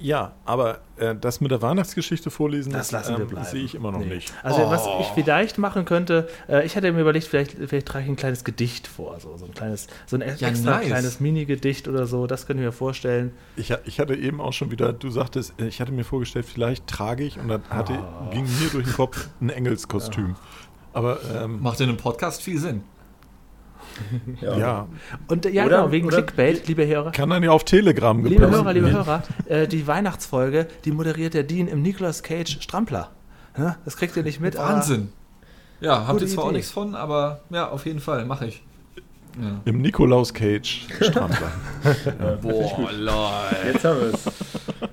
[0.00, 3.46] Ja, aber äh, das mit der Weihnachtsgeschichte vorlesen, Das lassen wir ähm, bleiben.
[3.46, 4.14] sehe ich immer noch Nee.
[4.16, 4.32] nicht.
[4.44, 4.98] Also was Oh.
[5.00, 8.44] ich vielleicht machen könnte, äh, ich hatte mir überlegt, vielleicht, vielleicht trage ich ein kleines
[8.44, 10.86] Gedicht vor, so, so ein kleines, so ein Ja, extra nice.
[10.86, 13.32] kleines Mini-Gedicht oder so, das könnte ich mir vorstellen.
[13.56, 16.46] Ich, ha- ich hatte eben auch schon wieder, du sagtest, äh, ich hatte mir vorgestellt,
[16.46, 17.98] vielleicht trage ich und dann hatte,
[18.30, 20.36] ging mir durch den Kopf ein Engelskostüm.
[20.92, 22.82] Aber ähm, Macht in einem Podcast viel Sinn.
[24.40, 24.88] ja,
[25.26, 27.12] Und äh, ja, Oder- genau, wegen Clickbait, liebe Hörer.
[27.12, 28.90] kann dann ja auf Telegram Liebe gepostet Hörer, liebe.
[28.92, 33.10] Hörer, äh, die Weihnachtsfolge, die moderiert der Dean im Nicolas Cage Strampler.
[33.56, 34.56] Ja, das kriegt ihr nicht mit.
[34.56, 35.12] Wahnsinn.
[35.80, 36.56] Ja, habt ihr zwar auch Idee.
[36.58, 38.62] nichts von, aber ja, auf jeden Fall, mache ich.
[39.40, 39.60] Ja.
[39.64, 41.50] Im Nikolaus Cage Strampler.
[42.42, 43.12] Boah, lol.
[43.72, 44.24] Jetzt haben wir es.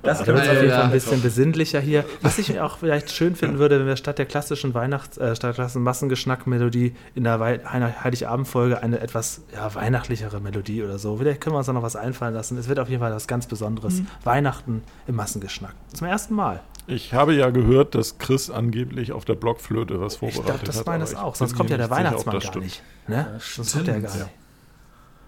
[0.04, 2.06] Das Da wird auf jeden Fall ein bisschen besinnlicher hier.
[2.22, 5.50] Was ich auch vielleicht schön finden würde, wenn wir statt der klassischen Weihnachts-, äh, statt
[5.50, 11.18] der klassischen Massengeschnack-Melodie in der Wei Heil- Heiligabend-Folge eine etwas ja, weihnachtlichere Melodie oder so.
[11.18, 12.58] Vielleicht können wir uns da noch was einfallen lassen.
[12.58, 13.96] Es wird auf jeden Fall was ganz Besonderes.
[14.02, 14.08] Mhm.
[14.24, 15.74] Weihnachten im Massengeschnack.
[15.94, 16.60] Zum ersten Mal.
[16.88, 20.78] Ich habe ja gehört, dass Chris angeblich auf der Blockflöte was Ich vorbereitet glaube, das
[20.80, 20.86] hat.
[20.86, 21.36] meine aber es ich auch.
[21.36, 22.66] Sonst kommt ja der sicher, Weihnachtsmann das gar stimmt.
[22.66, 22.84] nicht.
[23.08, 23.40] Ne?
[23.40, 24.24] Sonst kommt der stimmt, gar ja.
[24.26, 24.34] nicht.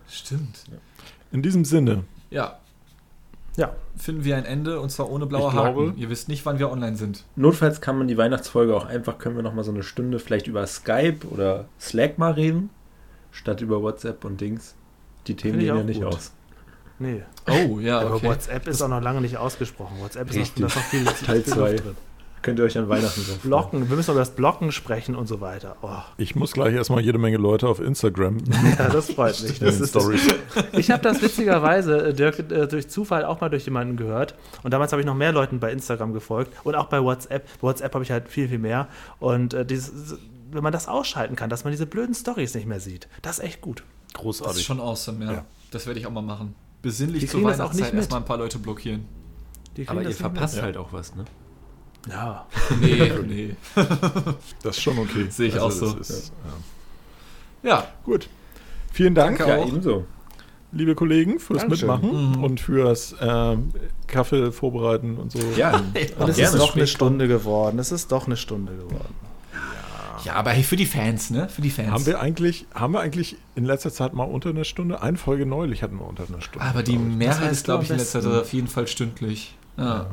[0.09, 0.59] Stimmt.
[1.31, 2.59] In diesem Sinne, Ja,
[3.57, 5.97] Ja, finden wir ein Ende und zwar ohne blaue Ich glaube- Haken.
[5.97, 7.23] Ihr wisst nicht, wann wir online sind.
[7.35, 10.45] Notfalls kann man die Weihnachtsfolge auch einfach, können wir noch mal so eine Stunde vielleicht
[10.45, 12.69] über Skype oder Slack mal reden,
[13.31, 14.75] statt über WhatsApp und Dings.
[15.25, 16.13] Die Themen ich gehen ja nicht gut.
[16.13, 16.31] aus.
[16.99, 17.23] Nee.
[17.47, 18.27] Oh, ja, Aber okay.
[18.27, 19.97] WhatsApp ist auch noch lange nicht ausgesprochen.
[20.01, 20.65] WhatsApp ist noch, Richtig.
[20.65, 21.71] ist noch viel, Teil viel zwei.
[21.71, 21.95] Luft drin.
[22.47, 25.41] Könnt ihr euch an Weihnachten so Blocken, wir müssen über das Blocken sprechen und so
[25.41, 25.75] weiter.
[25.81, 28.37] Oh, ich muss gleich erstmal jede Menge Leute auf Instagram
[28.79, 29.59] ja, das freut mich.
[29.59, 30.27] Das ist, Stories.
[30.73, 34.35] ich habe das witzigerweise, äh, Dirk, äh, durch Zufall auch mal durch jemanden gehört.
[34.63, 37.45] Und damals habe ich noch mehr Leuten bei Instagram gefolgt und auch bei WhatsApp.
[37.59, 38.87] Bei WhatsApp habe ich halt viel, viel mehr.
[39.19, 40.17] Und äh, dieses,
[40.51, 43.45] wenn man das ausschalten kann, dass man diese blöden Stories nicht mehr sieht, das ist
[43.45, 43.79] echt gut.
[43.79, 44.63] Das ist Großartig.
[44.63, 45.31] schon awesome, ja.
[45.33, 45.45] Ja.
[45.71, 46.55] Das werde ich auch mal machen.
[46.81, 49.05] Besinnlich Die zur Weihnachtszeit erstmal ein paar Leute blockieren.
[49.87, 51.25] Aber ihr verpasst halt auch was, ne?
[52.09, 52.45] Ja.
[52.81, 53.55] Nee, nee.
[54.63, 55.23] Das ist schon okay.
[55.25, 55.95] Also Sehe ich auch so.
[55.97, 56.31] Ist,
[57.63, 57.69] ja.
[57.69, 58.29] Ja, Gut.
[58.93, 59.67] Vielen Dank, Danke Ja, auch.
[59.67, 60.05] ebenso.
[60.71, 61.87] liebe Kollegen, fürs Dankeschön.
[61.89, 62.43] Mitmachen Mhm.
[62.43, 63.69] und fürs ähm,
[64.07, 65.39] Kaffee vorbereiten und so.
[65.55, 65.77] Ja,
[66.17, 67.77] Und es ist doch eine Stunde geworden.
[67.79, 69.13] Es ist doch eine Stunde geworden.
[70.27, 71.47] Ja, aber hey, für die Fans, ne?
[71.47, 71.89] Für die Fans.
[71.89, 75.01] Haben wir eigentlich, haben wir eigentlich in letzter Zeit mal unter einer Stunde?
[75.01, 76.67] Eine Folge neulich hatten wir unter einer Stunde.
[76.67, 76.97] aber die.
[76.97, 78.21] Mehrheit ist, glaube ich, in letzter.
[78.21, 79.55] Zeit auf jeden Fall stündlich.
[79.77, 80.07] Ja.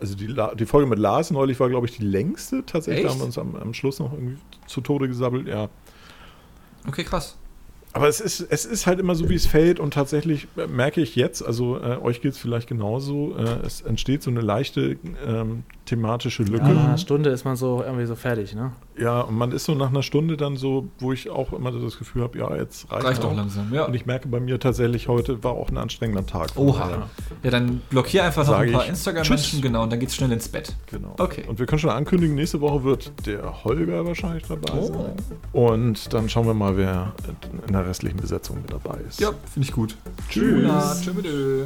[0.00, 3.04] Also die, die Folge mit Lars neulich war, glaube ich, die längste tatsächlich.
[3.04, 3.14] Da Echt?
[3.14, 5.68] haben wir uns am, am Schluss noch irgendwie zu Tode gesabbelt, ja.
[6.88, 7.36] Okay, krass.
[7.92, 11.14] Aber es ist, es ist halt immer so, wie es fällt und tatsächlich merke ich
[11.14, 15.62] jetzt, also äh, euch geht es vielleicht genauso, äh, es entsteht so eine leichte ähm,
[15.84, 16.64] thematische Lücke.
[16.66, 18.72] Ja, nach Ja, einer Stunde ist man so irgendwie so fertig, ne?
[19.28, 22.22] und man ist so nach einer Stunde dann so, wo ich auch immer das Gefühl
[22.22, 23.36] habe, ja, jetzt reicht, Reicht doch auch.
[23.36, 23.84] langsam, ja.
[23.84, 26.50] Und ich merke bei mir tatsächlich, heute war auch ein anstrengender Tag.
[26.56, 26.78] Oha.
[26.88, 27.08] daher,
[27.42, 29.62] Ja, dann blockier einfach noch ein paar Instagram-Menschen, Tschüss.
[29.62, 30.74] genau, und dann geht's schnell ins Bett.
[30.90, 31.14] Genau.
[31.18, 31.44] Okay.
[31.48, 34.86] Und wir können schon ankündigen, nächste Woche wird der Holger wahrscheinlich dabei Oh.
[34.86, 35.16] sein.
[35.52, 37.12] Und dann schauen wir mal, wer
[37.66, 39.20] in der restlichen Besetzung mit dabei ist.
[39.20, 39.96] Ja, finde ich gut.
[40.30, 41.06] Tschüss.
[41.24, 41.64] Ö.